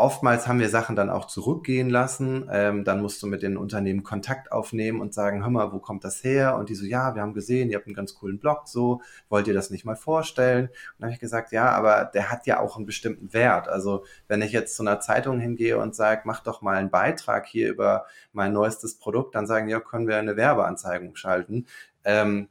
[0.00, 2.48] oftmals haben wir Sachen dann auch zurückgehen lassen.
[2.50, 6.02] Ähm, dann musst du mit den Unternehmen Kontakt aufnehmen und sagen, hör mal, wo kommt
[6.04, 6.56] das her?
[6.56, 9.46] Und die so, ja, wir haben gesehen, ihr habt einen ganz coolen Blog, so, wollt
[9.46, 10.66] ihr das nicht mal vorstellen?
[10.66, 13.68] Und dann habe ich gesagt, ja, aber der hat ja auch einen bestimmten Wert.
[13.68, 17.46] Also wenn ich jetzt zu einer Zeitung hingehe und sage, mach doch mal einen Beitrag
[17.46, 21.66] hier über mein neuestes Produkt, dann sagen, ja, können wir eine Werbeanzeigung schalten.
[22.04, 22.48] Ähm,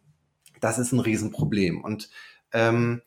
[0.59, 1.83] das ist ein Riesenproblem.
[1.83, 2.09] Und
[2.53, 3.01] ähm,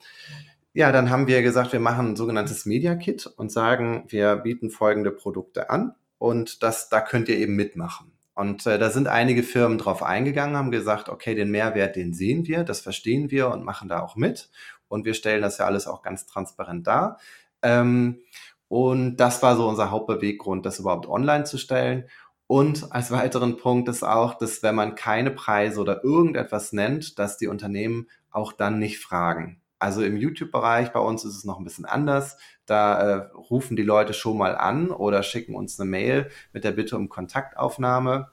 [0.75, 4.71] ja, dann haben wir gesagt, wir machen ein sogenanntes Media Kit und sagen, wir bieten
[4.71, 8.13] folgende Produkte an und das, da könnt ihr eben mitmachen.
[8.35, 12.47] Und äh, da sind einige Firmen drauf eingegangen, haben gesagt, okay, den Mehrwert, den sehen
[12.47, 14.51] wir, das verstehen wir und machen da auch mit.
[14.89, 17.19] Und wir stellen das ja alles auch ganz transparent dar.
[17.63, 18.21] Ähm,
[18.69, 22.09] und das war so unser Hauptbeweggrund, das überhaupt online zu stellen.
[22.47, 27.37] Und als weiteren Punkt ist auch, dass wenn man keine Preise oder irgendetwas nennt, dass
[27.37, 29.62] die Unternehmen auch dann nicht fragen.
[29.83, 32.38] Also im YouTube-Bereich bei uns ist es noch ein bisschen anders.
[32.66, 36.71] Da äh, rufen die Leute schon mal an oder schicken uns eine Mail mit der
[36.71, 38.29] Bitte um Kontaktaufnahme.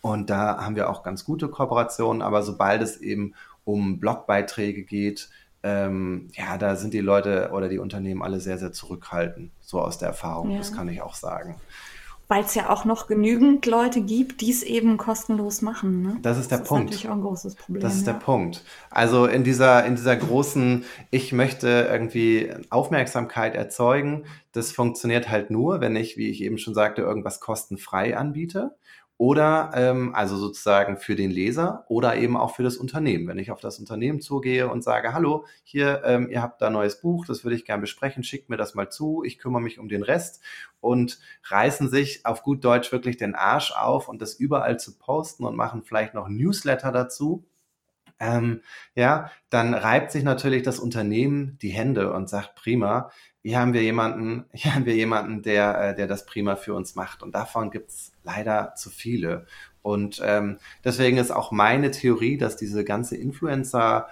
[0.00, 2.22] Und da haben wir auch ganz gute Kooperationen.
[2.22, 5.28] Aber sobald es eben um Blogbeiträge geht,
[5.62, 9.98] ähm, ja, da sind die Leute oder die Unternehmen alle sehr, sehr zurückhaltend, so aus
[9.98, 10.52] der Erfahrung.
[10.52, 10.58] Ja.
[10.58, 11.60] Das kann ich auch sagen
[12.28, 16.02] weil es ja auch noch genügend Leute gibt, die es eben kostenlos machen.
[16.02, 16.18] Ne?
[16.22, 16.90] Das ist der das Punkt.
[16.90, 17.82] Das ist natürlich auch ein großes Problem.
[17.82, 18.12] Das ist ja.
[18.12, 18.64] der Punkt.
[18.90, 25.80] Also in dieser, in dieser großen, ich möchte irgendwie Aufmerksamkeit erzeugen, das funktioniert halt nur,
[25.80, 28.74] wenn ich, wie ich eben schon sagte, irgendwas kostenfrei anbiete
[29.18, 33.26] oder ähm, also sozusagen für den Leser oder eben auch für das Unternehmen.
[33.28, 37.00] Wenn ich auf das Unternehmen zugehe und sage, hallo, hier, ähm, ihr habt da neues
[37.00, 39.88] Buch, das würde ich gerne besprechen, schickt mir das mal zu, ich kümmere mich um
[39.88, 40.42] den Rest
[40.80, 45.44] und reißen sich auf gut Deutsch wirklich den Arsch auf und das überall zu posten
[45.44, 47.44] und machen vielleicht noch Newsletter dazu.
[48.18, 48.62] Ähm,
[48.94, 53.10] ja, dann reibt sich natürlich das Unternehmen die Hände und sagt, prima,
[53.42, 56.94] hier haben wir jemanden, hier haben wir jemanden, der, äh, der das prima für uns
[56.94, 57.22] macht.
[57.22, 59.46] Und davon gibt's leider zu viele.
[59.82, 64.08] Und ähm, deswegen ist auch meine Theorie, dass diese ganze Influencer,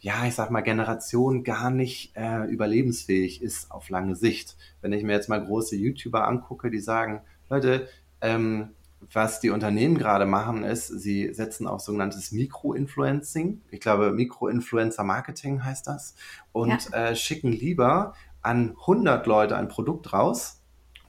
[0.00, 4.56] ja, ich sag mal, Generation gar nicht äh, überlebensfähig ist auf lange Sicht.
[4.80, 7.20] Wenn ich mir jetzt mal große YouTuber angucke, die sagen,
[7.50, 7.88] Leute,
[8.22, 8.70] ähm,
[9.12, 13.62] was die Unternehmen gerade machen, ist, sie setzen auf sogenanntes Mikro-Influencing.
[13.70, 16.14] Ich glaube, Mikro-Influencer-Marketing heißt das.
[16.52, 17.08] Und ja.
[17.08, 20.59] äh, schicken lieber an 100 Leute ein Produkt raus,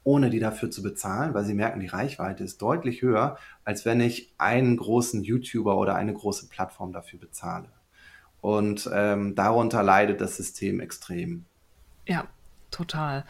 [0.04, 4.02] ohne die dafür zu bezahlen, weil sie merken, die Reichweite ist deutlich höher, als wenn
[4.02, 7.70] ich einen großen YouTuber oder eine große Plattform dafür bezahle.
[8.42, 11.46] Und ähm, darunter leidet das System extrem.
[12.08, 12.26] Ja,
[12.72, 13.26] total.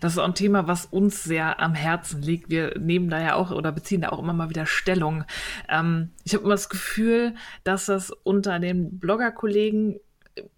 [0.00, 2.48] Das ist auch ein Thema, was uns sehr am Herzen liegt.
[2.48, 5.24] Wir nehmen da ja auch oder beziehen da auch immer mal wieder Stellung.
[5.68, 7.34] Ähm, ich habe immer das Gefühl,
[7.64, 10.00] dass das unter den Bloggerkollegen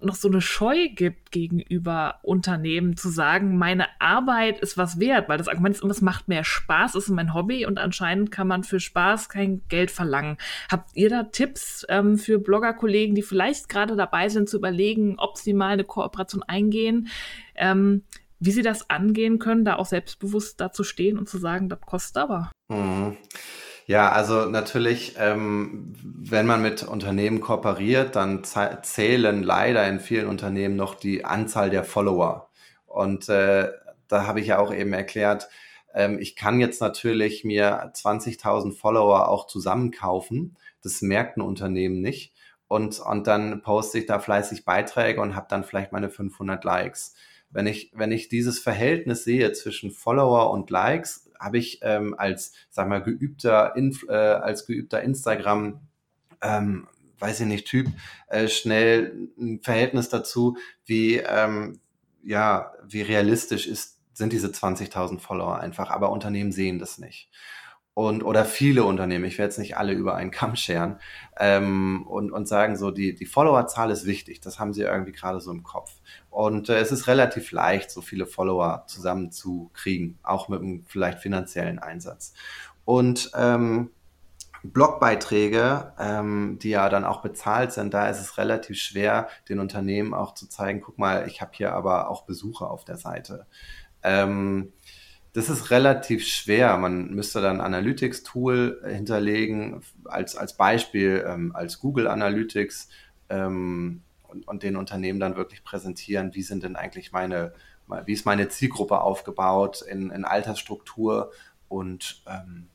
[0.01, 5.39] noch so eine Scheu gibt gegenüber Unternehmen zu sagen, meine Arbeit ist was wert, weil
[5.39, 8.65] das Argument ist immer, es macht mehr Spaß, ist mein Hobby und anscheinend kann man
[8.65, 10.39] für Spaß kein Geld verlangen.
[10.71, 15.37] Habt ihr da Tipps ähm, für Bloggerkollegen, die vielleicht gerade dabei sind zu überlegen, ob
[15.37, 17.09] sie mal eine Kooperation eingehen,
[17.55, 18.03] ähm,
[18.39, 22.19] wie sie das angehen können, da auch selbstbewusst dazu stehen und zu sagen, das kostet
[22.19, 22.51] aber?
[22.69, 23.17] Mhm.
[23.89, 30.75] Ja, also natürlich, ähm, wenn man mit Unternehmen kooperiert, dann zählen leider in vielen Unternehmen
[30.75, 32.51] noch die Anzahl der Follower.
[32.87, 33.71] Und äh,
[34.09, 35.49] da habe ich ja auch eben erklärt,
[35.95, 40.57] ähm, ich kann jetzt natürlich mir 20.000 Follower auch zusammenkaufen.
[40.83, 42.33] Das merkt ein Unternehmen nicht.
[42.67, 47.15] Und, und dann poste ich da fleißig Beiträge und habe dann vielleicht meine 500 Likes.
[47.51, 52.53] Wenn ich, wenn ich dieses Verhältnis sehe zwischen Follower und Likes, habe ich ähm, als,
[52.71, 55.81] sag mal, geübter, Inf äh, als geübter Instagram,
[56.43, 57.89] ähm, weiß ich nicht, Typ,
[58.29, 61.81] äh, schnell ein Verhältnis dazu, wie, ähm,
[62.23, 65.91] ja, wie realistisch ist, sind diese 20.000 Follower einfach.
[65.91, 67.31] Aber Unternehmen sehen das nicht
[67.97, 71.01] und oder viele Unternehmen, ich werde jetzt nicht alle über einen Kamm scheren,
[71.41, 75.41] ähm, und, und sagen so, die, die Followerzahl ist wichtig, das haben sie irgendwie gerade
[75.41, 75.93] so im Kopf.
[76.29, 81.79] Und äh, es ist relativ leicht, so viele Follower zusammenzukriegen, auch mit einem vielleicht finanziellen
[81.79, 82.35] Einsatz.
[82.85, 83.89] Und ähm,
[84.63, 90.13] Blogbeiträge, ähm, die ja dann auch bezahlt sind, da ist es relativ schwer, den Unternehmen
[90.13, 93.47] auch zu zeigen, guck mal, ich habe hier aber auch Besucher auf der Seite.
[94.03, 94.75] Ähm,
[95.37, 96.79] das ist relativ schwer.
[96.79, 102.89] Man müsste dann Analytics-Tool hinterlegen, als, als Beispiel ähm, als Google Analytics
[103.29, 107.53] ähm, und, und den Unternehmen dann wirklich präsentieren, wie sind denn eigentlich meine,
[108.07, 111.33] wie ist meine Zielgruppe aufgebaut in, in Altersstruktur
[111.69, 112.69] und ähm,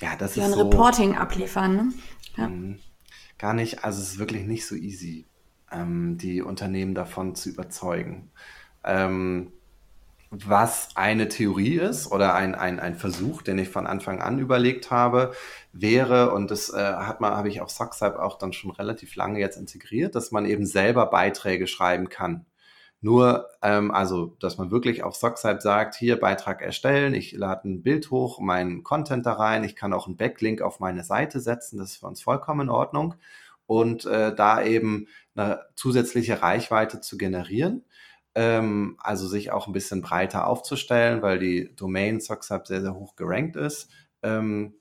[0.00, 1.74] ja, das ja, ist ein so, Reporting abliefern.
[1.74, 1.92] Ne?
[2.36, 2.48] Ja.
[2.48, 2.78] Mhm.
[3.36, 5.26] Gar nicht, also es ist wirklich nicht so easy,
[5.72, 8.30] ähm, die Unternehmen davon zu überzeugen.
[8.84, 9.50] Ähm,
[10.30, 14.90] was eine Theorie ist oder ein, ein, ein Versuch, den ich von Anfang an überlegt
[14.90, 15.32] habe,
[15.72, 19.38] wäre, und das äh, hat man, habe ich auf Socksype auch dann schon relativ lange
[19.38, 22.44] jetzt integriert, dass man eben selber Beiträge schreiben kann.
[23.00, 27.82] Nur, ähm, also, dass man wirklich auf Socksype sagt, hier Beitrag erstellen, ich lade ein
[27.82, 31.78] Bild hoch, meinen Content da rein, ich kann auch einen Backlink auf meine Seite setzen,
[31.78, 33.14] das ist für uns vollkommen in Ordnung.
[33.66, 37.84] Und äh, da eben eine zusätzliche Reichweite zu generieren
[38.36, 43.16] ähm, also sich auch ein bisschen breiter aufzustellen, weil die Domain SoxHub sehr, sehr hoch
[43.16, 43.90] gerankt ist.
[44.22, 44.74] Ähm,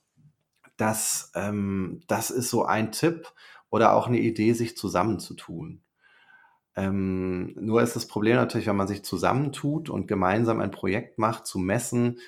[0.75, 3.31] das, ähm, das ist so ein Tipp
[3.69, 5.81] oder auch eine Idee, sich zusammenzutun.
[6.75, 11.47] Ähm, nur ist das Problem natürlich, wenn man sich zusammentut und gemeinsam ein Projekt macht,
[11.47, 12.19] zu messen,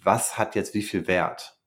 [0.00, 1.58] was hat jetzt wie viel Wert,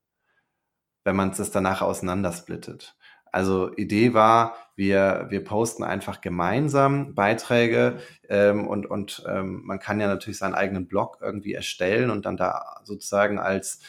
[1.04, 2.95] wenn man es danach auseinandersplittet.
[3.32, 10.00] Also Idee war, wir, wir posten einfach gemeinsam Beiträge ähm, und, und ähm, man kann
[10.02, 13.80] ja natürlich seinen eigenen Blog irgendwie erstellen und dann da sozusagen als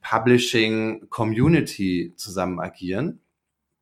[0.00, 3.20] Publishing Community zusammen agieren.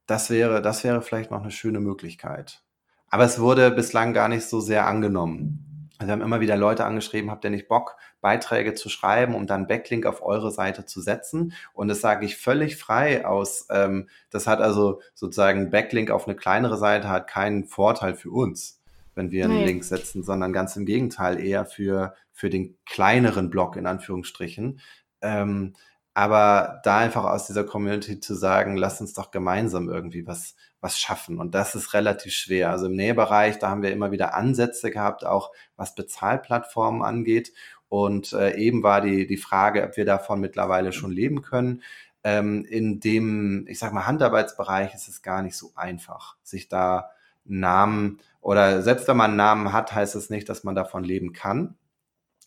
[0.07, 2.62] Das wäre, das wäre vielleicht noch eine schöne Möglichkeit.
[3.11, 5.67] Aber es wurde bislang gar nicht so sehr angenommen.
[5.98, 9.48] Also wir haben immer wieder Leute angeschrieben, habt ihr nicht Bock, Beiträge zu schreiben, um
[9.48, 11.52] dann Backlink auf eure Seite zu setzen?
[11.72, 13.66] Und das sage ich völlig frei aus.
[13.70, 18.80] Ähm, das hat also sozusagen Backlink auf eine kleinere Seite hat keinen Vorteil für uns,
[19.16, 19.64] wenn wir einen nee.
[19.64, 24.80] Link setzen, sondern ganz im Gegenteil eher für, für den kleineren Blog in Anführungsstrichen.
[25.20, 25.74] Ähm,
[26.18, 30.98] aber da einfach aus dieser Community zu sagen, lass uns doch gemeinsam irgendwie was, was
[30.98, 31.38] schaffen.
[31.38, 32.70] Und das ist relativ schwer.
[32.70, 37.52] Also im Nähbereich, da haben wir immer wieder Ansätze gehabt, auch was Bezahlplattformen angeht.
[37.88, 41.85] Und äh, eben war die, die Frage, ob wir davon mittlerweile schon leben können.
[42.24, 47.11] Ähm, in dem, ich sag mal, Handarbeitsbereich ist es gar nicht so einfach, sich da
[47.44, 51.33] Namen oder selbst wenn man einen Namen hat, heißt es nicht, dass man davon leben
[51.33, 51.76] kann.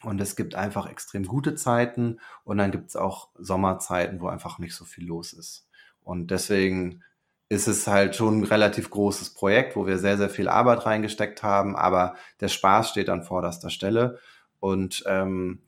[0.03, 4.57] Und es gibt einfach extrem gute Zeiten und dann gibt es auch Sommerzeiten, wo einfach
[4.57, 5.67] nicht so viel los ist.
[6.03, 7.03] Und deswegen
[7.49, 11.43] ist es halt schon ein relativ großes Projekt, wo wir sehr, sehr viel Arbeit reingesteckt
[11.43, 14.19] haben, aber der Spaß steht an vorderster Stelle.
[14.59, 15.59] Und ähm,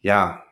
[0.00, 0.42] ja,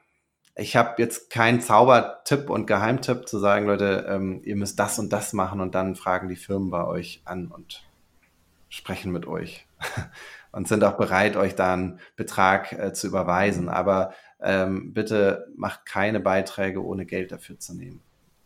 [0.57, 5.13] ich habe jetzt keinen Zaubertipp und Geheimtipp zu sagen, Leute, ähm, ihr müsst das und
[5.13, 7.85] das machen und dann fragen die Firmen bei euch an und
[8.69, 9.67] sprechen mit euch.
[10.55, 13.69] und sind auch bereit, euch da einen Betrag äh, zu überweisen.
[13.69, 18.01] Aber ähm, bitte macht keine Beiträge, ohne Geld dafür zu nehmen.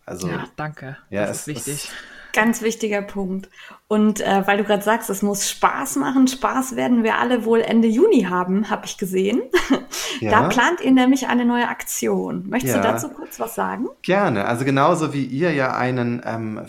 [0.07, 0.97] Also, ja, danke.
[1.11, 1.91] Ja, das ist wichtig.
[2.33, 3.49] Ganz wichtiger Punkt.
[3.89, 6.29] Und äh, weil du gerade sagst, es muss Spaß machen.
[6.29, 9.43] Spaß werden wir alle wohl Ende Juni haben, habe ich gesehen.
[10.21, 10.31] Ja.
[10.31, 12.49] Da plant ihr nämlich eine neue Aktion.
[12.49, 12.83] Möchtest ja.
[12.83, 13.87] du dazu kurz was sagen?
[14.03, 14.47] Gerne.
[14.47, 16.63] Also genauso wie ihr ja einen ähm,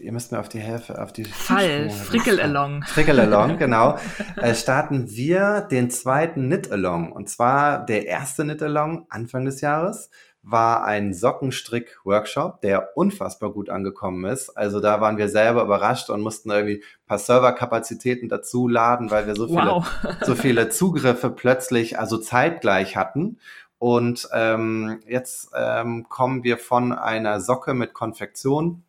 [0.00, 2.82] ihr müsst mir auf die Hälfte, auf die Fall, Frickel-Along.
[2.86, 3.98] Frickel-Along, genau.
[4.36, 7.12] äh, starten wir den zweiten Knit-Along.
[7.12, 10.10] Und zwar der erste Knit-Along Anfang des Jahres
[10.44, 14.50] war ein Sockenstrick-Workshop, der unfassbar gut angekommen ist.
[14.50, 19.26] Also da waren wir selber überrascht und mussten irgendwie ein paar Serverkapazitäten dazu laden, weil
[19.26, 19.88] wir so viele, wow.
[20.20, 23.38] so viele Zugriffe plötzlich, also zeitgleich hatten.
[23.78, 28.82] Und ähm, jetzt ähm, kommen wir von einer Socke mit Konfektion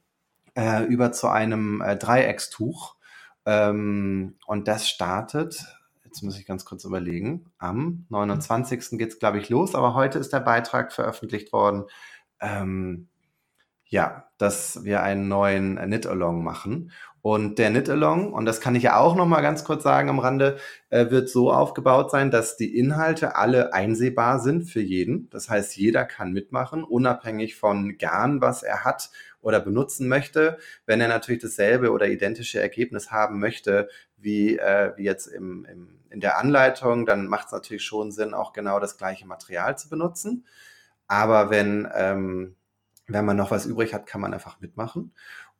[0.56, 2.96] äh, über zu einem äh, Dreieckstuch.
[3.46, 5.64] Ähm, und das startet,
[6.04, 8.98] jetzt muss ich ganz kurz überlegen, am 29.
[8.98, 11.86] geht es, glaube ich, los, aber heute ist der Beitrag veröffentlicht worden.
[12.40, 13.08] Ähm,
[13.88, 16.92] ja, dass wir einen neuen Knit-Along machen.
[17.22, 20.20] Und der Knit-Along, und das kann ich ja auch noch mal ganz kurz sagen am
[20.20, 20.58] Rande,
[20.90, 25.30] äh, wird so aufgebaut sein, dass die Inhalte alle einsehbar sind für jeden.
[25.32, 29.10] Das heißt, jeder kann mitmachen, unabhängig von Garn, was er hat
[29.46, 30.58] oder benutzen möchte.
[30.88, 36.00] Wenn er natürlich dasselbe oder identische Ergebnis haben möchte, wie, äh, wie jetzt im, im,
[36.10, 39.88] in der Anleitung, dann macht es natürlich schon Sinn, auch genau das gleiche Material zu
[39.88, 40.46] benutzen.
[41.08, 42.56] Aber wenn, ähm,
[43.06, 45.14] wenn man noch was übrig hat, kann man einfach mitmachen.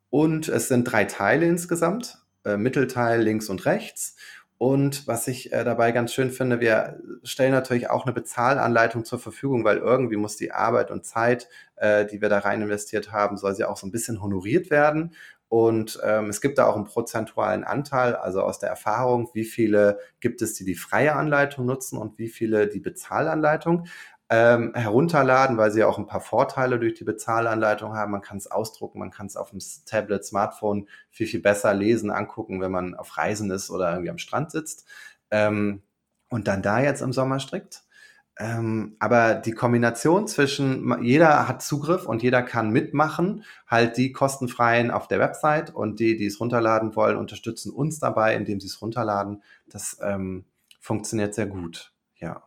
[0.10, 4.16] Und es sind drei Teile insgesamt, äh, Mittelteil links und rechts.
[4.58, 9.20] Und was ich äh, dabei ganz schön finde, wir stellen natürlich auch eine Bezahlanleitung zur
[9.20, 13.38] Verfügung, weil irgendwie muss die Arbeit und Zeit, äh, die wir da rein investiert haben,
[13.38, 15.14] soll sie auch so ein bisschen honoriert werden.
[15.48, 20.00] Und ähm, es gibt da auch einen prozentualen Anteil, also aus der Erfahrung, wie viele
[20.20, 23.86] gibt es, die die freie Anleitung nutzen und wie viele die Bezahlanleitung
[24.30, 28.12] ähm, herunterladen, weil sie auch ein paar Vorteile durch die Bezahlanleitung haben.
[28.12, 32.10] Man kann es ausdrucken, man kann es auf dem Tablet, Smartphone viel, viel besser lesen,
[32.10, 34.86] angucken, wenn man auf Reisen ist oder irgendwie am Strand sitzt.
[35.30, 35.84] Ähm,
[36.30, 37.84] und dann da jetzt im Sommer strickt.
[38.38, 44.92] Ähm, aber die Kombination zwischen jeder hat Zugriff und jeder kann mitmachen, halt die kostenfreien
[44.92, 48.82] auf der Website und die, die es runterladen wollen, unterstützen uns dabei, indem sie es
[48.82, 49.42] runterladen.
[49.68, 50.46] Das ähm,
[50.82, 51.94] funktioniert sehr gut.
[52.18, 52.44] Ja.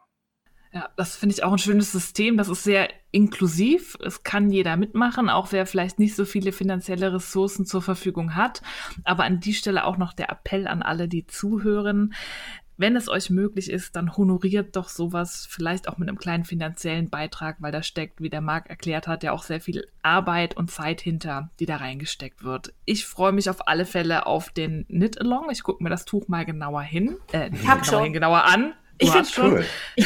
[0.73, 2.37] Ja, das finde ich auch ein schönes System.
[2.37, 3.97] Das ist sehr inklusiv.
[4.05, 8.61] Es kann jeder mitmachen, auch wer vielleicht nicht so viele finanzielle Ressourcen zur Verfügung hat.
[9.05, 12.15] Aber an die Stelle auch noch der Appell an alle, die zuhören.
[12.81, 17.11] wenn es euch möglich ist, dann honoriert doch sowas vielleicht auch mit einem kleinen finanziellen
[17.11, 20.71] Beitrag, weil da steckt, wie der Marc erklärt hat, ja auch sehr viel Arbeit und
[20.71, 22.73] Zeit hinter, die da reingesteckt wird.
[22.85, 25.51] Ich freue mich auf alle Fälle auf den Knit-Along.
[25.51, 27.17] Ich gucke mir das Tuch mal genauer hin.
[27.33, 28.05] Äh, ich hab schon.
[28.05, 28.75] Hin, genauer an.
[28.99, 29.53] Du ich finde schon.
[29.53, 29.65] Cool.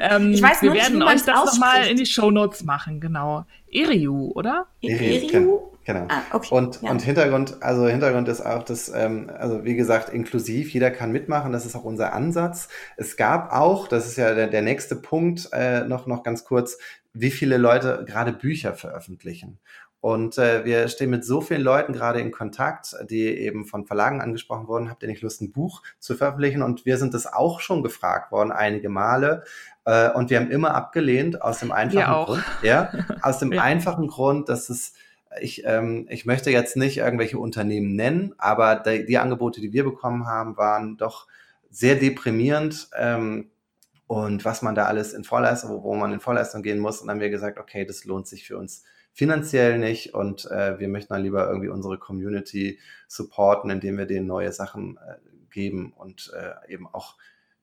[0.00, 3.44] ähm, ich weiß wir werden euch das nochmal in die Shownotes machen, genau.
[3.70, 4.66] Eriu, oder?
[4.82, 5.70] Eriu?
[5.84, 6.06] Genau.
[6.08, 6.54] Ah, okay.
[6.54, 6.90] Und, ja.
[6.90, 11.52] und Hintergrund, also Hintergrund ist auch das, ähm, also wie gesagt, inklusiv, jeder kann mitmachen,
[11.52, 12.68] das ist auch unser Ansatz.
[12.96, 16.78] Es gab auch, das ist ja der, der nächste Punkt, äh, noch, noch ganz kurz,
[17.12, 19.58] wie viele Leute gerade Bücher veröffentlichen.
[20.00, 24.22] Und äh, wir stehen mit so vielen Leuten gerade in Kontakt, die eben von Verlagen
[24.22, 26.62] angesprochen wurden, habt ihr nicht Lust, ein Buch zu veröffentlichen?
[26.62, 29.44] Und wir sind das auch schon gefragt worden, einige Male.
[29.84, 32.44] Äh, und wir haben immer abgelehnt, aus dem einfachen Grund.
[32.62, 32.92] Ja,
[33.22, 33.62] aus dem ja.
[33.62, 34.94] einfachen Grund, dass es
[35.40, 39.84] ich, ähm, ich möchte jetzt nicht irgendwelche Unternehmen nennen, aber die, die Angebote, die wir
[39.84, 41.28] bekommen haben, waren doch
[41.70, 42.88] sehr deprimierend.
[42.98, 43.50] Ähm,
[44.08, 47.00] und was man da alles in Vorleistung, wo, wo man in Vorleistung gehen muss.
[47.00, 48.82] Und dann haben wir gesagt, okay, das lohnt sich für uns
[49.12, 50.14] finanziell nicht.
[50.14, 54.96] Und äh, wir möchten dann lieber irgendwie unsere Community supporten, indem wir denen neue Sachen
[54.98, 55.16] äh,
[55.50, 57.16] geben und äh, eben auch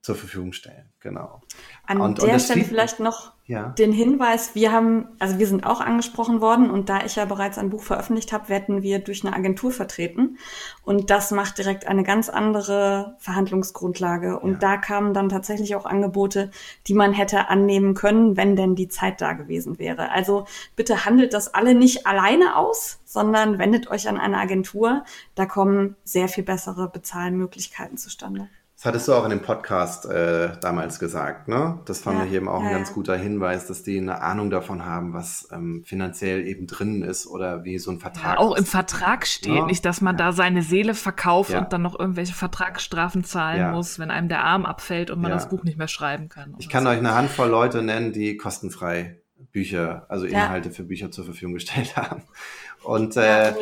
[0.08, 0.89] zur Verfügung stellen.
[1.01, 1.41] Genau.
[1.86, 3.74] An und, der und Stelle vielleicht noch ja.
[3.78, 7.58] den Hinweis, wir haben, also wir sind auch angesprochen worden und da ich ja bereits
[7.58, 10.38] ein Buch veröffentlicht habe, werden wir durch eine Agentur vertreten
[10.84, 14.58] und das macht direkt eine ganz andere Verhandlungsgrundlage und ja.
[14.60, 16.51] da kamen dann tatsächlich auch Angebote,
[16.88, 20.10] die man hätte annehmen können, wenn denn die Zeit da gewesen wäre.
[20.12, 20.45] Also
[20.78, 25.03] bitte handelt das alle nicht alleine aus, sondern wendet euch an eine Agentur.
[25.36, 28.47] Da kommen sehr viel bessere Bezahlmöglichkeiten zustande.
[28.78, 31.80] Das hattest du auch in dem Podcast äh, damals gesagt, ne?
[31.86, 34.51] Das fand ja, ich eben auch ja, ein ganz guter Hinweis, dass die eine Ahnung
[34.51, 38.36] davon haben, was ähm, finanziell eben drin ist oder wie so ein Vertrag.
[38.36, 38.59] Ja, auch ist.
[38.59, 39.65] im Vertrag steht, ja.
[39.65, 44.11] nicht, dass man da seine Seele verkauft und dann noch irgendwelche Vertragsstrafen zahlen muss, wenn
[44.11, 46.53] einem der Arm abfällt und man das Buch nicht mehr schreiben kann.
[46.59, 46.91] Ich kann so.
[46.91, 49.21] euch eine Handvoll Leute nennen, die kostenfrei
[49.51, 52.21] Bücher, also Inhalte für Bücher zur Verfügung gestellt haben.
[52.84, 53.53] Und äh,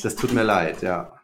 [0.00, 1.19] das tut mir leid, ja.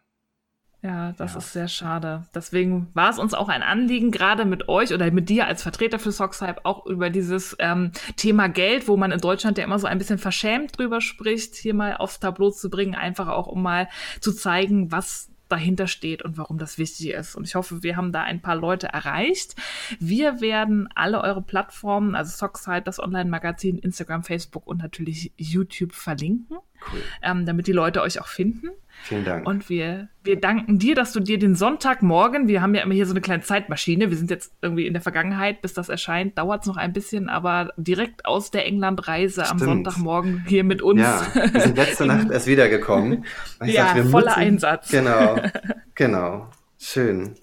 [0.86, 1.38] Ja, das ja.
[1.38, 2.22] ist sehr schade.
[2.32, 5.98] Deswegen war es uns auch ein Anliegen, gerade mit euch oder mit dir als Vertreter
[5.98, 9.88] für Sockshype auch über dieses ähm, Thema Geld, wo man in Deutschland ja immer so
[9.88, 13.88] ein bisschen verschämt drüber spricht, hier mal aufs Tableau zu bringen, einfach auch um mal
[14.20, 17.34] zu zeigen, was dahinter steht und warum das wichtig ist.
[17.34, 19.56] Und ich hoffe, wir haben da ein paar Leute erreicht.
[19.98, 26.58] Wir werden alle eure Plattformen, also Sockside, das Online-Magazin, Instagram, Facebook und natürlich YouTube verlinken,
[26.92, 27.00] cool.
[27.22, 28.70] ähm, damit die Leute euch auch finden.
[29.02, 29.46] Vielen Dank.
[29.46, 33.06] Und wir, wir danken dir, dass du dir den Sonntagmorgen, wir haben ja immer hier
[33.06, 36.62] so eine kleine Zeitmaschine, wir sind jetzt irgendwie in der Vergangenheit, bis das erscheint, dauert
[36.62, 41.00] es noch ein bisschen, aber direkt aus der Englandreise am Sonntagmorgen hier mit uns.
[41.00, 43.24] Ja, wir sind letzte Nacht erst wiedergekommen.
[43.62, 44.90] ja, sag, voller müssen, Einsatz.
[44.90, 45.36] Genau,
[45.94, 46.48] genau.
[46.78, 47.34] Schön.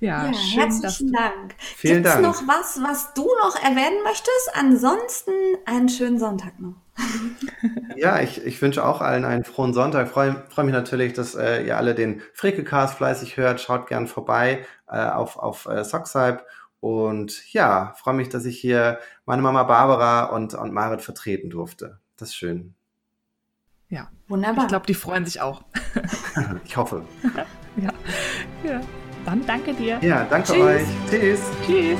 [0.00, 1.54] Ja, ja schön, herzlichen Dank.
[1.58, 2.22] Vielen Gibt's Dank.
[2.22, 4.50] noch was, was du noch erwähnen möchtest?
[4.54, 5.32] Ansonsten
[5.66, 6.76] einen schönen Sonntag noch.
[7.96, 10.08] Ja, ich, ich wünsche auch allen einen frohen Sonntag.
[10.08, 13.60] Freue freu mich natürlich, dass äh, ihr alle den Frickelcast fleißig hört.
[13.60, 16.44] Schaut gern vorbei äh, auf, auf äh, Socksype.
[16.80, 22.00] Und ja, freue mich, dass ich hier meine Mama Barbara und, und Marit vertreten durfte.
[22.16, 22.74] Das ist schön.
[23.88, 24.64] Ja, wunderbar.
[24.64, 25.62] Ich glaube, die freuen sich auch.
[26.64, 27.04] ich hoffe.
[27.76, 27.92] ja.
[28.64, 28.80] ja.
[29.24, 29.98] Dann danke dir.
[30.00, 30.62] Ja, danke Tschüss.
[30.62, 30.82] euch.
[31.10, 31.40] Tschüss.
[31.66, 31.98] Tschüss.